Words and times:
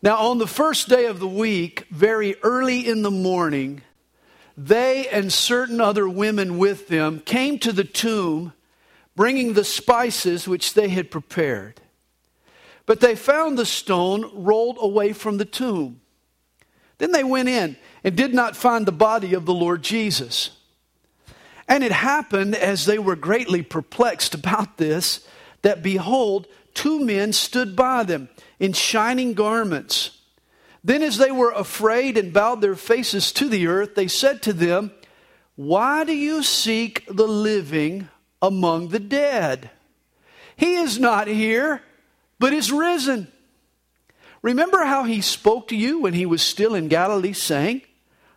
Now, 0.00 0.16
on 0.18 0.38
the 0.38 0.46
first 0.46 0.88
day 0.88 1.06
of 1.06 1.18
the 1.18 1.28
week, 1.28 1.86
very 1.90 2.36
early 2.42 2.86
in 2.86 3.02
the 3.02 3.10
morning, 3.10 3.82
they 4.56 5.08
and 5.08 5.32
certain 5.32 5.80
other 5.80 6.08
women 6.08 6.56
with 6.58 6.86
them 6.86 7.20
came 7.20 7.58
to 7.60 7.72
the 7.72 7.84
tomb, 7.84 8.52
bringing 9.16 9.54
the 9.54 9.64
spices 9.64 10.46
which 10.46 10.74
they 10.74 10.88
had 10.88 11.10
prepared. 11.10 11.80
But 12.86 13.00
they 13.00 13.16
found 13.16 13.58
the 13.58 13.66
stone 13.66 14.30
rolled 14.32 14.78
away 14.80 15.12
from 15.12 15.38
the 15.38 15.44
tomb. 15.44 16.00
Then 16.98 17.10
they 17.10 17.24
went 17.24 17.48
in 17.48 17.76
and 18.04 18.16
did 18.16 18.32
not 18.32 18.56
find 18.56 18.86
the 18.86 18.92
body 18.92 19.34
of 19.34 19.46
the 19.46 19.54
Lord 19.54 19.82
Jesus. 19.82 20.50
And 21.66 21.82
it 21.82 21.92
happened 21.92 22.54
as 22.54 22.86
they 22.86 22.98
were 22.98 23.16
greatly 23.16 23.62
perplexed 23.62 24.34
about 24.34 24.76
this, 24.76 25.26
that 25.62 25.82
behold, 25.82 26.46
two 26.72 27.04
men 27.04 27.32
stood 27.32 27.74
by 27.74 28.04
them 28.04 28.28
in 28.58 28.72
shining 28.72 29.34
garments. 29.34 30.18
Then, 30.82 31.02
as 31.02 31.18
they 31.18 31.30
were 31.30 31.50
afraid 31.50 32.16
and 32.16 32.32
bowed 32.32 32.60
their 32.60 32.76
faces 32.76 33.32
to 33.32 33.48
the 33.48 33.66
earth, 33.66 33.94
they 33.94 34.08
said 34.08 34.42
to 34.42 34.52
them, 34.52 34.92
Why 35.56 36.04
do 36.04 36.14
you 36.14 36.42
seek 36.42 37.04
the 37.06 37.28
living 37.28 38.08
among 38.40 38.88
the 38.88 39.00
dead? 39.00 39.70
He 40.56 40.74
is 40.74 40.98
not 40.98 41.28
here 41.28 41.82
but 42.38 42.52
is 42.52 42.70
risen. 42.70 43.28
Remember 44.42 44.84
how 44.84 45.04
he 45.04 45.20
spoke 45.20 45.68
to 45.68 45.76
you 45.76 46.00
when 46.00 46.14
he 46.14 46.26
was 46.26 46.42
still 46.42 46.74
in 46.74 46.88
Galilee, 46.88 47.32
saying, 47.32 47.82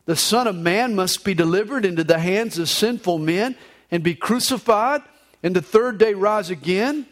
The 0.05 0.15
Son 0.15 0.47
of 0.47 0.55
Man 0.55 0.95
must 0.95 1.23
be 1.23 1.33
delivered 1.33 1.85
into 1.85 2.03
the 2.03 2.19
hands 2.19 2.57
of 2.57 2.69
sinful 2.69 3.19
men 3.19 3.55
and 3.91 4.01
be 4.01 4.15
crucified, 4.15 5.01
and 5.43 5.55
the 5.55 5.61
third 5.61 5.97
day 5.97 6.13
rise 6.13 6.49
again? 6.49 7.05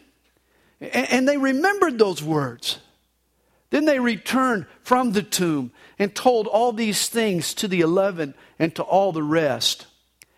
And 0.80 1.28
they 1.28 1.36
remembered 1.36 1.98
those 1.98 2.22
words. 2.22 2.78
Then 3.70 3.84
they 3.84 4.00
returned 4.00 4.66
from 4.82 5.12
the 5.12 5.22
tomb 5.22 5.72
and 5.98 6.14
told 6.14 6.46
all 6.46 6.72
these 6.72 7.08
things 7.08 7.54
to 7.54 7.68
the 7.68 7.80
eleven 7.80 8.34
and 8.58 8.74
to 8.74 8.82
all 8.82 9.12
the 9.12 9.22
rest. 9.22 9.86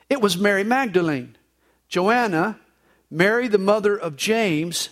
It 0.08 0.20
was 0.20 0.36
Mary 0.36 0.64
Magdalene, 0.64 1.36
Joanna, 1.88 2.58
Mary 3.10 3.48
the 3.48 3.58
mother 3.58 3.96
of 3.96 4.16
James, 4.16 4.90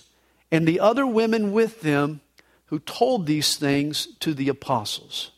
and 0.50 0.66
the 0.66 0.80
other 0.80 1.06
women 1.06 1.52
with 1.52 1.82
them 1.82 2.20
who 2.66 2.78
told 2.78 3.26
these 3.26 3.56
things 3.56 4.08
to 4.20 4.32
the 4.32 4.48
apostles. 4.48 5.32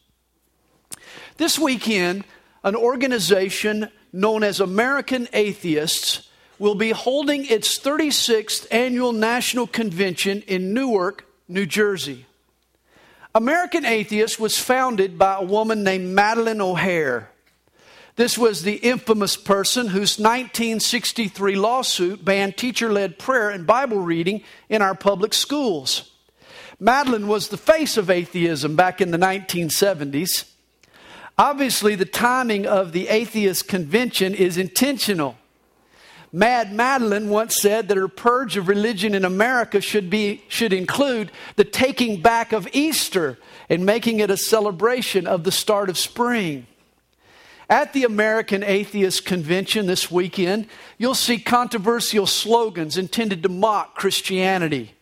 This 1.38 1.58
weekend, 1.58 2.24
an 2.62 2.76
organization 2.76 3.88
known 4.12 4.44
as 4.44 4.60
American 4.60 5.28
Atheists 5.32 6.28
will 6.58 6.74
be 6.74 6.90
holding 6.90 7.44
its 7.46 7.78
36th 7.78 8.66
annual 8.70 9.12
national 9.12 9.66
convention 9.66 10.42
in 10.42 10.72
Newark, 10.72 11.26
New 11.48 11.66
Jersey. 11.66 12.26
American 13.34 13.86
Atheist 13.86 14.38
was 14.38 14.58
founded 14.58 15.18
by 15.18 15.36
a 15.36 15.42
woman 15.42 15.82
named 15.82 16.14
Madalyn 16.14 16.60
O'Hair. 16.60 17.30
This 18.16 18.36
was 18.36 18.62
the 18.62 18.74
infamous 18.74 19.38
person 19.38 19.86
whose 19.86 20.18
1963 20.18 21.56
lawsuit 21.56 22.22
banned 22.22 22.58
teacher 22.58 22.92
led 22.92 23.18
prayer 23.18 23.48
and 23.48 23.66
Bible 23.66 24.00
reading 24.00 24.42
in 24.68 24.82
our 24.82 24.94
public 24.94 25.32
schools. 25.32 26.10
Madalyn 26.78 27.26
was 27.26 27.48
the 27.48 27.56
face 27.56 27.96
of 27.96 28.10
atheism 28.10 28.76
back 28.76 29.00
in 29.00 29.12
the 29.12 29.18
1970s. 29.18 30.44
Obviously, 31.38 31.94
the 31.94 32.04
timing 32.04 32.66
of 32.66 32.92
the 32.92 33.08
atheist 33.08 33.66
convention 33.66 34.34
is 34.34 34.58
intentional. 34.58 35.38
Mad 36.32 36.72
Madalyn 36.72 37.28
once 37.28 37.60
said 37.60 37.88
that 37.88 37.98
her 37.98 38.08
purge 38.08 38.56
of 38.56 38.66
religion 38.66 39.14
in 39.14 39.24
America 39.24 39.82
should, 39.82 40.08
be, 40.08 40.42
should 40.48 40.72
include 40.72 41.30
the 41.56 41.64
taking 41.64 42.22
back 42.22 42.52
of 42.52 42.66
Easter 42.72 43.38
and 43.68 43.84
making 43.84 44.18
it 44.20 44.30
a 44.30 44.36
celebration 44.38 45.26
of 45.26 45.44
the 45.44 45.52
start 45.52 45.90
of 45.90 45.98
spring. 45.98 46.66
At 47.68 47.92
the 47.92 48.04
American 48.04 48.62
Atheist 48.62 49.26
Convention 49.26 49.86
this 49.86 50.10
weekend, 50.10 50.68
you'll 50.96 51.14
see 51.14 51.38
controversial 51.38 52.26
slogans 52.26 52.96
intended 52.96 53.42
to 53.42 53.48
mock 53.50 53.94
Christianity. 53.94 54.94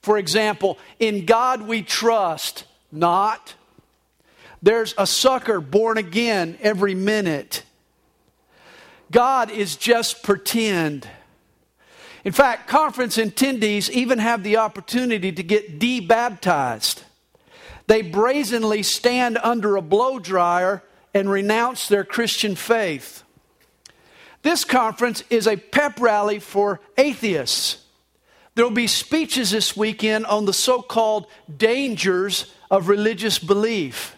For 0.00 0.18
example, 0.18 0.78
in 0.98 1.24
God 1.24 1.62
we 1.62 1.82
trust, 1.82 2.64
not. 2.92 3.54
There's 4.62 4.94
a 4.98 5.06
sucker 5.06 5.60
born 5.60 5.98
again 5.98 6.58
every 6.60 6.94
minute. 6.94 7.62
God 9.10 9.50
is 9.50 9.76
just 9.76 10.22
pretend. 10.22 11.08
In 12.24 12.32
fact, 12.32 12.68
conference 12.68 13.16
attendees 13.16 13.88
even 13.88 14.18
have 14.18 14.42
the 14.42 14.58
opportunity 14.58 15.32
to 15.32 15.42
get 15.42 15.78
debaptized. 15.78 17.02
They 17.86 18.02
brazenly 18.02 18.82
stand 18.82 19.38
under 19.38 19.76
a 19.76 19.82
blow 19.82 20.18
dryer 20.18 20.82
and 21.14 21.30
renounce 21.30 21.88
their 21.88 22.04
Christian 22.04 22.54
faith. 22.54 23.22
This 24.42 24.64
conference 24.64 25.22
is 25.30 25.46
a 25.46 25.56
pep 25.56 25.98
rally 26.00 26.38
for 26.38 26.80
atheists. 26.96 27.84
There 28.54 28.64
will 28.64 28.72
be 28.72 28.88
speeches 28.88 29.52
this 29.52 29.76
weekend 29.76 30.26
on 30.26 30.44
the 30.44 30.52
so 30.52 30.82
called 30.82 31.26
dangers 31.56 32.52
of 32.70 32.88
religious 32.88 33.38
belief. 33.38 34.16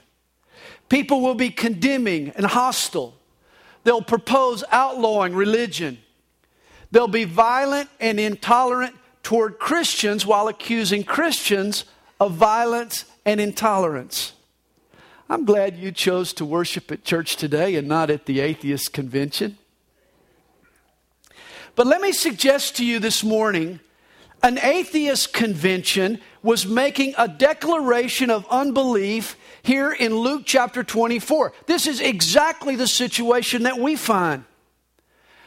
People 0.88 1.20
will 1.20 1.34
be 1.34 1.50
condemning 1.50 2.30
and 2.34 2.46
hostile. 2.46 3.19
They'll 3.84 4.02
propose 4.02 4.62
outlawing 4.70 5.34
religion. 5.34 5.98
They'll 6.91 7.08
be 7.08 7.24
violent 7.24 7.88
and 7.98 8.20
intolerant 8.20 8.94
toward 9.22 9.58
Christians 9.58 10.26
while 10.26 10.48
accusing 10.48 11.04
Christians 11.04 11.84
of 12.18 12.32
violence 12.32 13.04
and 13.24 13.41
intolerance. 13.41 14.32
I'm 15.28 15.44
glad 15.44 15.78
you 15.78 15.92
chose 15.92 16.32
to 16.34 16.44
worship 16.44 16.91
at 16.91 17.04
church 17.04 17.36
today 17.36 17.76
and 17.76 17.86
not 17.86 18.10
at 18.10 18.26
the 18.26 18.41
atheist 18.41 18.92
convention. 18.92 19.58
But 21.76 21.86
let 21.86 22.00
me 22.00 22.12
suggest 22.12 22.76
to 22.76 22.84
you 22.84 22.98
this 22.98 23.22
morning 23.22 23.78
an 24.42 24.58
atheist 24.58 25.32
convention 25.32 26.20
was 26.42 26.66
making 26.66 27.14
a 27.16 27.28
declaration 27.28 28.30
of 28.30 28.47
unbelief 28.50 29.36
here 29.62 29.93
in 29.93 30.15
Luke 30.15 30.43
chapter 30.44 30.82
24. 30.82 31.53
This 31.66 31.87
is 31.87 32.00
exactly 32.00 32.76
the 32.76 32.87
situation 32.87 33.65
that 33.65 33.78
we 33.78 33.97
find. 33.97 34.44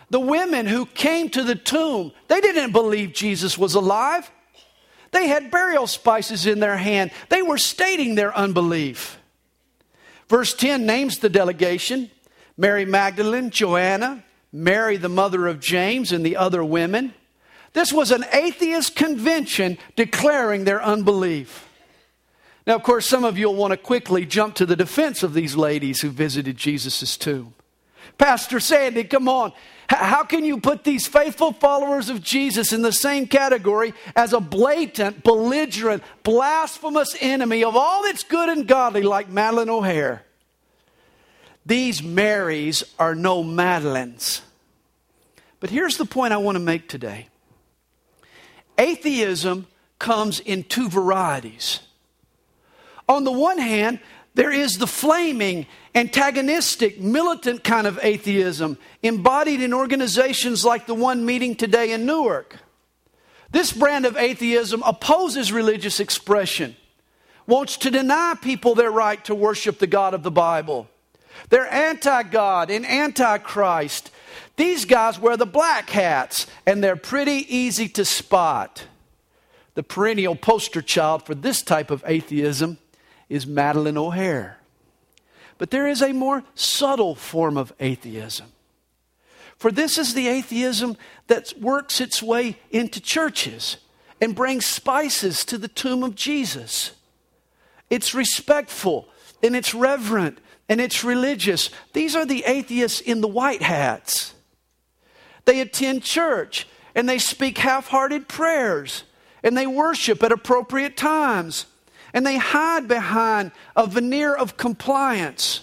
The 0.09 0.19
women 0.19 0.67
who 0.67 0.85
came 0.85 1.29
to 1.29 1.43
the 1.43 1.55
tomb, 1.55 2.11
they 2.27 2.41
didn't 2.41 2.71
believe 2.71 3.13
Jesus 3.13 3.57
was 3.57 3.73
alive. 3.73 4.29
They 5.11 5.27
had 5.27 5.51
burial 5.51 5.87
spices 5.87 6.45
in 6.45 6.59
their 6.59 6.77
hand. 6.77 7.11
They 7.29 7.41
were 7.41 7.57
stating 7.57 8.15
their 8.15 8.35
unbelief. 8.35 9.17
Verse 10.27 10.53
10 10.53 10.85
names 10.85 11.19
the 11.19 11.29
delegation 11.29 12.09
Mary 12.55 12.85
Magdalene, 12.85 13.49
Joanna, 13.49 14.23
Mary, 14.51 14.97
the 14.97 15.09
mother 15.09 15.47
of 15.47 15.59
James, 15.59 16.11
and 16.11 16.23
the 16.23 16.37
other 16.37 16.63
women. 16.63 17.13
This 17.73 17.91
was 17.91 18.11
an 18.11 18.25
atheist 18.31 18.95
convention 18.95 19.79
declaring 19.95 20.63
their 20.63 20.81
unbelief. 20.81 21.67
Now, 22.65 22.75
of 22.75 22.83
course, 22.83 23.05
some 23.05 23.25
of 23.25 23.37
you 23.37 23.47
will 23.47 23.55
want 23.55 23.71
to 23.71 23.77
quickly 23.77 24.25
jump 24.25 24.55
to 24.55 24.65
the 24.65 24.75
defense 24.75 25.21
of 25.23 25.33
these 25.33 25.55
ladies 25.55 26.01
who 26.01 26.09
visited 26.09 26.57
Jesus' 26.57 27.17
tomb. 27.17 27.53
Pastor 28.17 28.59
Sandy, 28.59 29.03
come 29.03 29.27
on. 29.27 29.51
How 29.89 30.23
can 30.23 30.45
you 30.45 30.59
put 30.59 30.83
these 30.83 31.07
faithful 31.07 31.51
followers 31.51 32.09
of 32.09 32.21
Jesus 32.21 32.71
in 32.71 32.81
the 32.81 32.91
same 32.91 33.27
category 33.27 33.93
as 34.15 34.33
a 34.33 34.39
blatant, 34.39 35.23
belligerent, 35.23 36.03
blasphemous 36.23 37.15
enemy 37.19 37.63
of 37.63 37.75
all 37.75 38.03
that's 38.03 38.23
good 38.23 38.49
and 38.49 38.67
godly 38.67 39.01
like 39.01 39.29
Madalyn 39.29 39.67
O'Hair? 39.67 40.23
These 41.65 42.01
Marys 42.01 42.83
are 42.97 43.15
no 43.15 43.43
Madalyns. 43.43 44.41
But 45.59 45.69
here's 45.69 45.97
the 45.97 46.05
point 46.05 46.33
I 46.33 46.37
want 46.37 46.55
to 46.55 46.63
make 46.63 46.87
today 46.87 47.27
atheism 48.77 49.67
comes 49.99 50.39
in 50.39 50.63
two 50.63 50.89
varieties. 50.89 51.79
On 53.07 53.23
the 53.23 53.31
one 53.31 53.57
hand, 53.57 53.99
there 54.35 54.51
is 54.51 54.77
the 54.77 54.87
flaming, 54.87 55.67
antagonistic, 55.93 56.99
militant 56.99 57.63
kind 57.63 57.85
of 57.85 57.99
atheism 58.01 58.77
embodied 59.03 59.61
in 59.61 59.73
organizations 59.73 60.65
like 60.65 60.87
the 60.87 60.95
one 60.95 61.25
meeting 61.25 61.55
today 61.55 61.91
in 61.91 62.05
Newark. 62.05 62.57
This 63.51 63.71
brand 63.71 64.05
of 64.05 64.17
atheism 64.17 64.81
opposes 64.83 65.51
religious 65.51 65.99
expression, 65.99 66.75
wants 67.45 67.77
to 67.77 67.91
deny 67.91 68.35
people 68.41 68.73
their 68.73 68.89
right 68.89 69.23
to 69.25 69.35
worship 69.35 69.77
the 69.77 69.85
God 69.85 70.15
of 70.15 70.23
the 70.23 70.31
Bible. 70.31 70.87
They're 71.49 71.71
anti 71.71 72.23
God 72.23 72.71
and 72.71 72.85
anti 72.85 73.37
Christ. 73.37 74.09
These 74.55 74.85
guys 74.85 75.19
wear 75.19 75.37
the 75.37 75.45
black 75.45 75.89
hats, 75.89 76.47
and 76.65 76.83
they're 76.83 76.95
pretty 76.95 77.45
easy 77.55 77.87
to 77.89 78.05
spot. 78.05 78.85
The 79.75 79.83
perennial 79.83 80.35
poster 80.35 80.81
child 80.81 81.23
for 81.25 81.35
this 81.35 81.61
type 81.61 81.91
of 81.91 82.03
atheism 82.07 82.77
is 83.33 83.47
Madalyn 83.47 83.97
O'Hair. 83.97 84.57
But 85.57 85.71
there 85.71 85.87
is 85.87 86.03
a 86.03 86.13
more 86.13 86.43
subtle 86.53 87.15
form 87.15 87.57
of 87.57 87.73
atheism. 87.79 88.45
For 89.57 89.71
this 89.71 89.97
is 89.97 90.13
the 90.13 90.27
atheism 90.27 90.97
that 91.25 91.51
works 91.59 91.99
its 91.99 92.21
way 92.21 92.59
into 92.69 93.01
churches 93.01 93.77
and 94.21 94.35
brings 94.35 94.67
spices 94.67 95.43
to 95.45 95.57
the 95.57 95.67
tomb 95.67 96.03
of 96.03 96.13
Jesus. 96.13 96.91
it's 97.89 98.13
respectful, 98.13 99.07
and 99.41 99.55
it's 99.55 99.73
reverent, 99.73 100.37
and 100.69 100.79
it's 100.79 101.03
religious. 101.03 101.71
These 101.93 102.15
are 102.15 102.25
the 102.25 102.43
atheists 102.45 103.01
in 103.01 103.21
the 103.21 103.27
white 103.27 103.63
hats. 103.63 104.35
They 105.45 105.59
attend 105.59 106.03
church 106.03 106.67
and 106.93 107.09
they 107.09 107.17
speak 107.17 107.57
half 107.57 107.87
hearted 107.87 108.27
prayers 108.27 109.03
and 109.41 109.57
they 109.57 109.65
worship 109.65 110.21
at 110.21 110.31
appropriate 110.31 110.95
times 110.95 111.65
and 112.13 112.25
they 112.25 112.37
hide 112.37 112.87
behind 112.87 113.51
a 113.75 113.87
veneer 113.87 114.33
of 114.35 114.55
compliance. 114.55 115.61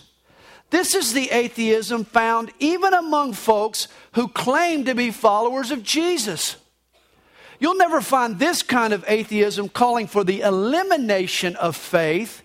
This 0.71 0.95
is 0.95 1.13
the 1.13 1.31
atheism 1.31 2.05
found 2.05 2.53
even 2.59 2.93
among 2.93 3.33
folks 3.33 3.89
who 4.13 4.29
claim 4.29 4.85
to 4.85 4.95
be 4.95 5.11
followers 5.11 5.71
of 5.71 5.83
Jesus. 5.83 6.57
You'll 7.59 7.77
never 7.77 8.01
find 8.01 8.39
this 8.39 8.63
kind 8.63 8.93
of 8.93 9.05
atheism 9.07 9.69
calling 9.69 10.07
for 10.07 10.25
the 10.25 10.41
elimination 10.41 11.57
of 11.57 11.77
faith. 11.77 12.43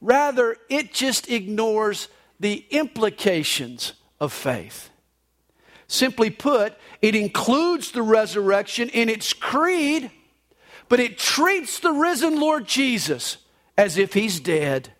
Rather, 0.00 0.56
it 0.68 0.92
just 0.92 1.30
ignores 1.30 2.08
the 2.38 2.64
implications 2.70 3.92
of 4.20 4.32
faith. 4.32 4.90
Simply 5.88 6.30
put, 6.30 6.74
it 7.00 7.14
includes 7.14 7.90
the 7.90 8.02
resurrection 8.02 8.88
in 8.90 9.08
its 9.08 9.32
creed, 9.32 10.10
but 10.88 11.00
it 11.00 11.18
treats 11.18 11.80
the 11.80 11.92
risen 11.92 12.38
Lord 12.38 12.66
Jesus 12.66 13.38
as 13.76 13.96
if 13.96 14.14
he's 14.14 14.40
dead. 14.40 14.92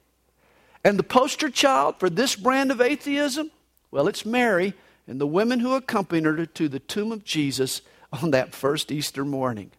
And 0.84 0.98
the 0.98 1.04
poster 1.04 1.50
child 1.50 1.96
for 1.98 2.10
this 2.10 2.34
brand 2.34 2.70
of 2.70 2.80
atheism? 2.80 3.50
Well, 3.90 4.08
it's 4.08 4.26
Mary 4.26 4.74
and 5.06 5.20
the 5.20 5.26
women 5.26 5.60
who 5.60 5.74
accompanied 5.74 6.24
her 6.24 6.46
to 6.46 6.68
the 6.68 6.78
tomb 6.80 7.12
of 7.12 7.24
Jesus 7.24 7.82
on 8.12 8.30
that 8.32 8.54
first 8.54 8.90
Easter 8.90 9.24
morning. 9.24 9.70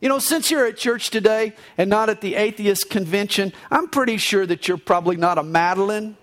You 0.00 0.08
know, 0.08 0.18
since 0.18 0.50
you're 0.50 0.66
at 0.66 0.76
church 0.76 1.10
today 1.10 1.54
and 1.78 1.88
not 1.88 2.10
at 2.10 2.20
the 2.20 2.34
atheist 2.34 2.90
convention, 2.90 3.52
I'm 3.70 3.88
pretty 3.88 4.18
sure 4.18 4.44
that 4.44 4.68
you're 4.68 4.76
probably 4.76 5.16
not 5.16 5.38
a 5.38 5.42
Madalyn, 5.42 6.16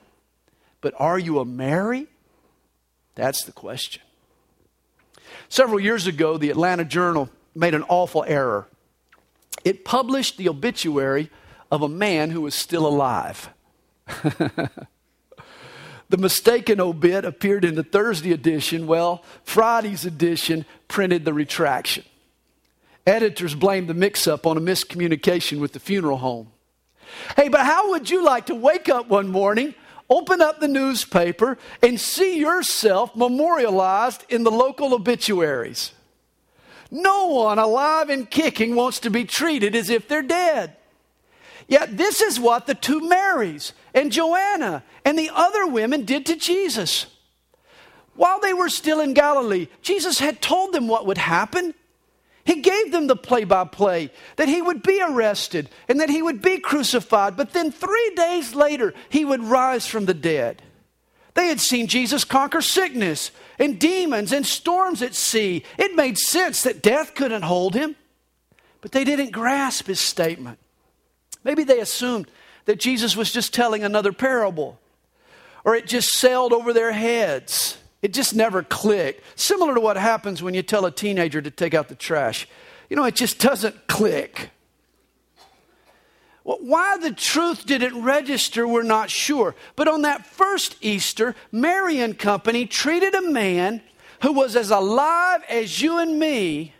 but 0.81 0.93
are 0.97 1.17
you 1.17 1.39
a 1.39 1.45
Mary? 1.45 2.07
That's 3.15 3.43
the 3.43 3.51
question. 3.51 4.01
Several 5.49 5.79
years 5.79 6.07
ago, 6.07 6.37
the 6.37 6.49
Atlanta 6.49 6.85
Journal 6.85 7.29
made 7.55 7.73
an 7.73 7.83
awful 7.89 8.23
error. 8.27 8.67
It 9.63 9.83
published 9.83 10.37
the 10.37 10.49
obituary 10.49 11.29
of 11.71 11.81
a 11.81 11.89
man 11.89 12.29
who 12.29 12.41
was 12.41 12.53
still 12.53 12.85
alive. 12.85 13.49
the 14.05 14.69
mistaken 16.17 16.79
obit 16.79 17.25
appeared 17.25 17.65
in 17.65 17.75
the 17.75 17.83
Thursday 17.83 18.33
edition. 18.33 18.85
Well, 18.85 19.23
Friday's 19.43 20.05
edition 20.05 20.65
printed 20.87 21.25
the 21.25 21.33
retraction. 21.33 22.03
Editors 23.07 23.55
blamed 23.55 23.87
the 23.87 23.95
mix 23.95 24.27
up 24.27 24.45
on 24.45 24.57
a 24.57 24.61
miscommunication 24.61 25.59
with 25.59 25.73
the 25.73 25.79
funeral 25.79 26.17
home. 26.17 26.51
Hey, 27.35 27.49
but 27.49 27.61
how 27.61 27.91
would 27.91 28.09
you 28.09 28.23
like 28.23 28.45
to 28.45 28.55
wake 28.55 28.89
up 28.89 29.07
one 29.07 29.29
morning 29.29 29.73
open 30.11 30.41
up 30.41 30.59
the 30.59 30.67
newspaper 30.67 31.57
and 31.81 31.99
see 31.99 32.37
yourself 32.37 33.15
memorialized 33.15 34.25
in 34.27 34.43
the 34.43 34.51
local 34.51 34.93
obituaries. 34.93 35.93
No 36.91 37.27
one 37.27 37.57
alive 37.57 38.09
and 38.09 38.29
kicking 38.29 38.75
wants 38.75 38.99
to 38.99 39.09
be 39.09 39.23
treated 39.23 39.73
as 39.73 39.89
if 39.89 40.09
they're 40.09 40.21
dead. 40.21 40.75
Yet, 41.71 41.95
this 41.95 42.19
is 42.19 42.37
what 42.37 42.67
the 42.67 42.75
two 42.75 42.99
Marys 42.99 43.71
and 43.93 44.11
Joanna 44.11 44.83
and 45.05 45.17
the 45.17 45.31
other 45.33 45.65
women 45.65 46.03
did 46.03 46.25
to 46.25 46.35
Jesus. 46.35 47.05
While 48.13 48.41
they 48.41 48.51
were 48.51 48.67
still 48.67 48.99
in 48.99 49.13
Galilee, 49.13 49.69
Jesus 49.81 50.19
had 50.19 50.41
told 50.41 50.73
them 50.73 50.89
what 50.89 51.05
would 51.05 51.17
happen. 51.17 51.73
He 52.43 52.59
gave 52.59 52.91
them 52.91 53.07
the 53.07 53.15
play 53.15 53.45
by 53.45 53.63
play 53.63 54.11
that 54.35 54.49
he 54.49 54.61
would 54.61 54.83
be 54.83 55.01
arrested 55.01 55.69
and 55.87 56.01
that 56.01 56.09
he 56.09 56.21
would 56.21 56.41
be 56.41 56.59
crucified, 56.59 57.37
but 57.37 57.53
then 57.53 57.71
three 57.71 58.11
days 58.17 58.53
later, 58.53 58.93
he 59.07 59.23
would 59.23 59.41
rise 59.41 59.87
from 59.87 60.07
the 60.07 60.13
dead. 60.13 60.61
They 61.35 61.47
had 61.47 61.61
seen 61.61 61.87
Jesus 61.87 62.25
conquer 62.25 62.61
sickness 62.61 63.31
and 63.57 63.79
demons 63.79 64.33
and 64.33 64.45
storms 64.45 65.01
at 65.01 65.15
sea. 65.15 65.63
It 65.77 65.95
made 65.95 66.17
sense 66.17 66.63
that 66.63 66.81
death 66.81 67.15
couldn't 67.15 67.43
hold 67.43 67.75
him, 67.75 67.95
but 68.81 68.91
they 68.91 69.05
didn't 69.05 69.31
grasp 69.31 69.87
his 69.87 70.01
statement. 70.01 70.59
Maybe 71.43 71.63
they 71.63 71.79
assumed 71.79 72.29
that 72.65 72.79
Jesus 72.79 73.15
was 73.15 73.31
just 73.31 73.53
telling 73.53 73.83
another 73.83 74.11
parable, 74.11 74.79
or 75.65 75.75
it 75.75 75.87
just 75.87 76.13
sailed 76.13 76.53
over 76.53 76.73
their 76.73 76.91
heads. 76.91 77.77
It 78.01 78.13
just 78.13 78.35
never 78.35 78.63
clicked. 78.63 79.23
Similar 79.39 79.75
to 79.75 79.81
what 79.81 79.97
happens 79.97 80.41
when 80.41 80.53
you 80.53 80.63
tell 80.63 80.85
a 80.85 80.91
teenager 80.91 81.41
to 81.41 81.51
take 81.51 81.73
out 81.73 81.87
the 81.87 81.95
trash. 81.95 82.47
You 82.89 82.95
know, 82.95 83.05
it 83.05 83.15
just 83.15 83.39
doesn't 83.39 83.87
click. 83.87 84.49
Well, 86.43 86.57
why 86.61 86.97
the 86.97 87.11
truth 87.11 87.65
didn't 87.65 88.01
register, 88.01 88.67
we're 88.67 88.81
not 88.81 89.11
sure. 89.11 89.55
But 89.75 89.87
on 89.87 90.01
that 90.01 90.25
first 90.25 90.75
Easter, 90.81 91.35
Mary 91.51 91.99
and 91.99 92.17
company 92.17 92.65
treated 92.65 93.13
a 93.13 93.29
man 93.29 93.81
who 94.23 94.33
was 94.33 94.55
as 94.55 94.71
alive 94.71 95.43
as 95.49 95.81
you 95.81 95.99
and 95.99 96.17
me 96.17 96.73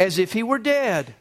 as 0.00 0.18
if 0.18 0.32
he 0.32 0.42
were 0.42 0.58
dead. 0.58 1.14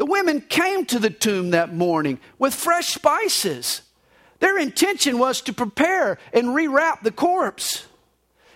The 0.00 0.06
women 0.06 0.40
came 0.40 0.86
to 0.86 0.98
the 0.98 1.10
tomb 1.10 1.50
that 1.50 1.74
morning 1.74 2.20
with 2.38 2.54
fresh 2.54 2.86
spices. 2.86 3.82
Their 4.38 4.56
intention 4.56 5.18
was 5.18 5.42
to 5.42 5.52
prepare 5.52 6.16
and 6.32 6.56
rewrap 6.56 7.02
the 7.02 7.12
corpse. 7.12 7.84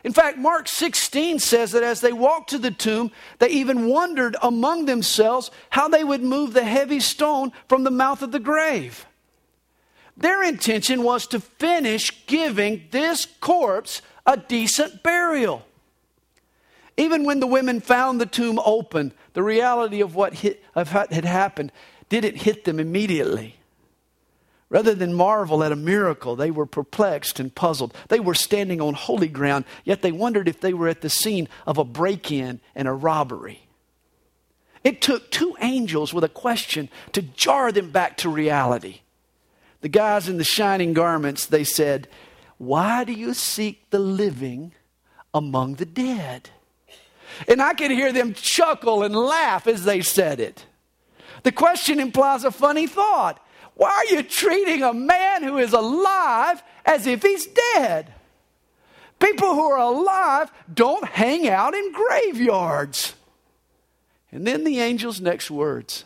In 0.05 0.15
fact, 0.15 0.39
Mark 0.39 0.69
16 0.69 1.41
says 1.41 1.73
that 1.73 1.83
as 1.83 2.01
they 2.01 2.15
walked 2.15 2.49
to 2.49 2.59
the 2.59 2.71
tomb, 2.71 3.11
they 3.41 3.51
even 3.51 3.89
wondered 3.89 4.37
among 4.41 4.87
themselves 4.87 5.51
how 5.69 5.87
they 5.87 6.03
would 6.03 6.23
move 6.23 6.55
the 6.55 6.65
heavy 6.65 6.99
stone 6.99 7.53
from 7.69 7.85
the 7.85 7.91
mouth 7.91 8.23
of 8.23 8.33
the 8.33 8.41
grave. 8.41 9.05
Their 10.17 10.43
intention 10.45 11.03
was 11.03 11.27
to 11.27 11.41
finish 11.41 12.25
giving 12.27 12.85
this 12.91 13.27
corpse 13.43 14.01
a 14.25 14.39
decent 14.39 15.03
burial. 15.03 15.67
Even 16.97 17.25
when 17.25 17.41
the 17.41 17.47
women 17.47 17.81
found 17.81 18.21
the 18.21 18.27
tomb 18.27 18.61
open, 18.65 19.13
the 19.33 19.43
reality 19.43 20.01
of 20.01 20.15
what, 20.15 20.35
hit, 20.35 20.63
of 20.75 20.95
what 20.95 21.13
had 21.13 21.25
happened 21.25 21.73
didn't 22.09 22.37
hit 22.37 22.65
them 22.65 22.79
immediately. 22.79 23.57
Rather 24.69 24.95
than 24.95 25.13
marvel 25.15 25.63
at 25.63 25.73
a 25.73 25.77
miracle, 25.77 26.37
they 26.37 26.51
were 26.51 26.67
perplexed 26.67 27.39
and 27.39 27.55
puzzled. 27.55 27.95
They 28.09 28.21
were 28.21 28.35
standing 28.35 28.81
on 28.81 28.95
holy 28.95 29.29
ground, 29.29 29.65
yet 29.85 30.03
they 30.03 30.13
wondered 30.13 30.49
if 30.49 30.61
they 30.61 30.73
were 30.73 30.89
at 30.89 31.01
the 31.01 31.11
scene 31.11 31.49
of 31.67 31.79
a 31.79 31.85
break 31.85 32.33
in 32.33 32.61
and 32.75 32.89
a 32.89 32.93
robbery. 32.93 33.69
It 34.83 35.01
took 35.01 35.31
two 35.31 35.57
angels 35.61 36.13
with 36.13 36.25
a 36.25 36.29
question 36.29 36.91
to 37.13 37.23
jar 37.23 37.73
them 37.73 37.91
back 37.91 38.17
to 38.19 38.29
reality. 38.29 39.01
The 39.81 39.89
guys 39.89 40.29
in 40.29 40.39
the 40.39 40.45
shining 40.45 40.93
garments, 40.93 41.47
they 41.47 41.65
said, 41.65 42.09
Why 42.59 43.05
do 43.05 43.13
you 43.13 43.35
seek 43.35 43.91
the 43.91 43.99
living 43.99 44.73
among 45.33 45.75
the 45.75 45.87
dead? 45.87 46.51
And 47.49 47.61
I 47.61 47.75
could 47.75 47.91
hear 47.91 48.13
them 48.13 48.35
chuckle 48.35 49.03
and 49.03 49.15
laugh 49.15 49.67
as 49.67 49.85
they 49.85 50.01
said 50.01 50.41
it. 50.41 50.67
The 51.43 51.53
question 51.53 52.01
implies 52.01 52.45
a 52.45 52.51
funny 52.51 52.87
thought. 52.87 53.41
Why 53.75 53.91
are 53.91 54.15
you 54.15 54.23
treating 54.23 54.83
a 54.83 54.95
man 54.95 55.43
who 55.43 55.59
is 55.59 55.73
alive 55.73 56.63
as 56.85 57.07
if 57.07 57.23
he's 57.23 57.47
dead? 57.47 58.13
People 59.19 59.55
who 59.55 59.71
are 59.71 59.79
alive 59.79 60.51
don't 60.73 61.05
hang 61.05 61.49
out 61.49 61.75
in 61.75 61.93
graveyards. 61.93 63.15
And 64.31 64.47
then 64.47 64.65
the 64.65 64.81
angel's 64.81 65.21
next 65.21 65.51
words 65.51 66.05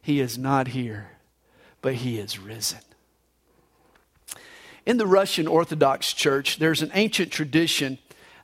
He 0.00 0.20
is 0.20 0.38
not 0.38 0.68
here, 0.68 1.10
but 1.80 1.96
he 1.96 2.18
is 2.18 2.38
risen. 2.38 2.80
In 4.84 4.96
the 4.96 5.06
Russian 5.06 5.46
Orthodox 5.46 6.12
Church, 6.12 6.58
there's 6.58 6.82
an 6.82 6.90
ancient 6.94 7.30
tradition 7.30 7.98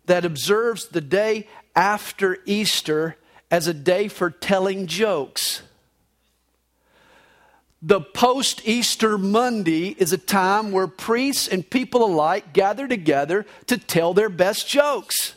that 0.08 0.24
observes 0.24 0.88
the 0.88 1.00
day 1.00 1.46
after 1.74 2.38
Easter 2.44 3.16
as 3.50 3.66
a 3.66 3.74
day 3.74 4.08
for 4.08 4.30
telling 4.30 4.86
jokes. 4.86 5.62
The 7.80 8.00
post 8.00 8.66
Easter 8.66 9.16
Monday 9.16 9.94
is 9.98 10.12
a 10.12 10.18
time 10.18 10.72
where 10.72 10.88
priests 10.88 11.46
and 11.46 11.68
people 11.68 12.04
alike 12.04 12.52
gather 12.52 12.88
together 12.88 13.46
to 13.66 13.78
tell 13.78 14.12
their 14.12 14.28
best 14.28 14.68
jokes. 14.68 15.34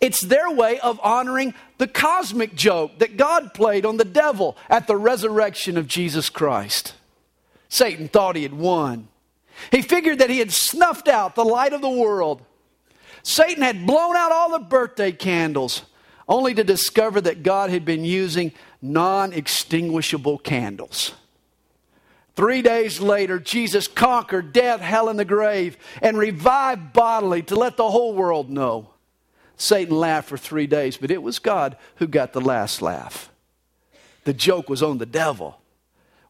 It's 0.00 0.22
their 0.22 0.50
way 0.50 0.80
of 0.80 0.98
honoring 1.02 1.54
the 1.78 1.86
cosmic 1.86 2.54
joke 2.56 2.98
that 2.98 3.16
God 3.16 3.54
played 3.54 3.86
on 3.86 3.96
the 3.96 4.04
devil 4.04 4.56
at 4.68 4.86
the 4.86 4.96
resurrection 4.96 5.76
of 5.76 5.86
Jesus 5.86 6.28
Christ. 6.28 6.94
Satan 7.68 8.08
thought 8.08 8.34
he 8.34 8.42
had 8.42 8.54
won. 8.54 9.08
He 9.70 9.82
figured 9.82 10.18
that 10.18 10.30
he 10.30 10.38
had 10.38 10.52
snuffed 10.52 11.06
out 11.06 11.34
the 11.34 11.44
light 11.44 11.72
of 11.72 11.82
the 11.82 11.90
world. 11.90 12.42
Satan 13.22 13.62
had 13.62 13.86
blown 13.86 14.16
out 14.16 14.32
all 14.32 14.50
the 14.50 14.64
birthday 14.64 15.12
candles, 15.12 15.82
only 16.28 16.54
to 16.54 16.64
discover 16.64 17.20
that 17.20 17.42
God 17.42 17.70
had 17.70 17.84
been 17.84 18.04
using 18.04 18.52
non 18.80 19.32
extinguishable 19.32 20.38
candles. 20.38 21.12
Three 22.36 22.62
days 22.62 23.00
later, 23.00 23.38
Jesus 23.38 23.86
conquered 23.86 24.52
death, 24.52 24.80
hell, 24.80 25.08
and 25.08 25.18
the 25.18 25.24
grave 25.24 25.76
and 26.00 26.16
revived 26.16 26.92
bodily 26.92 27.42
to 27.42 27.56
let 27.56 27.76
the 27.76 27.90
whole 27.90 28.14
world 28.14 28.48
know. 28.48 28.90
Satan 29.56 29.94
laughed 29.94 30.28
for 30.28 30.38
three 30.38 30.66
days, 30.66 30.96
but 30.96 31.10
it 31.10 31.22
was 31.22 31.38
God 31.38 31.76
who 31.96 32.06
got 32.06 32.32
the 32.32 32.40
last 32.40 32.80
laugh. 32.80 33.30
The 34.24 34.32
joke 34.32 34.70
was 34.70 34.82
on 34.82 34.98
the 34.98 35.06
devil. 35.06 35.60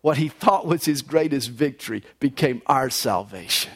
what 0.01 0.17
he 0.17 0.29
thought 0.29 0.67
was 0.67 0.87
his 0.87 1.03
greatest 1.03 1.51
victory 1.51 2.03
became 2.21 2.63
our 2.67 2.89
salvation. 2.89 3.71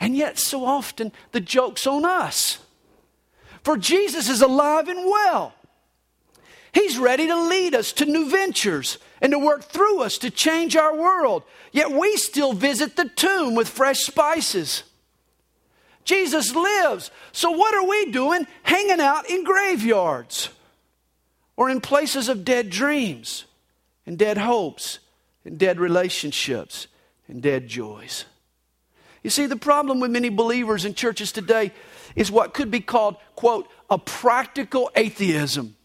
And 0.00 0.16
yet, 0.16 0.38
so 0.38 0.64
often, 0.64 1.12
the 1.32 1.40
joke's 1.40 1.86
on 1.86 2.04
us. 2.04 2.58
For 3.62 3.76
Jesus 3.76 4.28
is 4.28 4.40
alive 4.40 4.88
and 4.88 5.04
well. 5.04 5.54
He's 6.72 6.98
ready 6.98 7.26
to 7.26 7.36
lead 7.48 7.74
us 7.74 7.92
to 7.94 8.04
new 8.04 8.30
ventures 8.30 8.98
and 9.20 9.32
to 9.32 9.38
work 9.38 9.64
through 9.64 10.02
us 10.02 10.18
to 10.18 10.30
change 10.30 10.76
our 10.76 10.94
world. 10.94 11.42
Yet 11.72 11.90
we 11.90 12.16
still 12.16 12.52
visit 12.52 12.96
the 12.96 13.08
tomb 13.08 13.54
with 13.54 13.68
fresh 13.68 14.00
spices. 14.00 14.84
Jesus 16.04 16.54
lives. 16.54 17.10
So 17.32 17.50
what 17.50 17.74
are 17.74 17.86
we 17.86 18.10
doing 18.10 18.46
hanging 18.62 19.00
out 19.00 19.28
in 19.28 19.44
graveyards 19.44 20.50
or 21.56 21.68
in 21.68 21.80
places 21.80 22.28
of 22.28 22.44
dead 22.44 22.70
dreams 22.70 23.44
and 24.06 24.16
dead 24.16 24.38
hopes 24.38 25.00
and 25.44 25.58
dead 25.58 25.80
relationships 25.80 26.86
and 27.26 27.42
dead 27.42 27.66
joys? 27.66 28.24
You 29.22 29.30
see, 29.30 29.46
the 29.46 29.56
problem 29.56 30.00
with 30.00 30.10
many 30.10 30.28
believers 30.28 30.84
in 30.84 30.94
churches 30.94 31.32
today 31.32 31.72
is 32.14 32.30
what 32.30 32.54
could 32.54 32.70
be 32.70 32.80
called, 32.80 33.16
quote, 33.34 33.68
a 33.90 33.98
practical 33.98 34.90
atheism. 34.94 35.76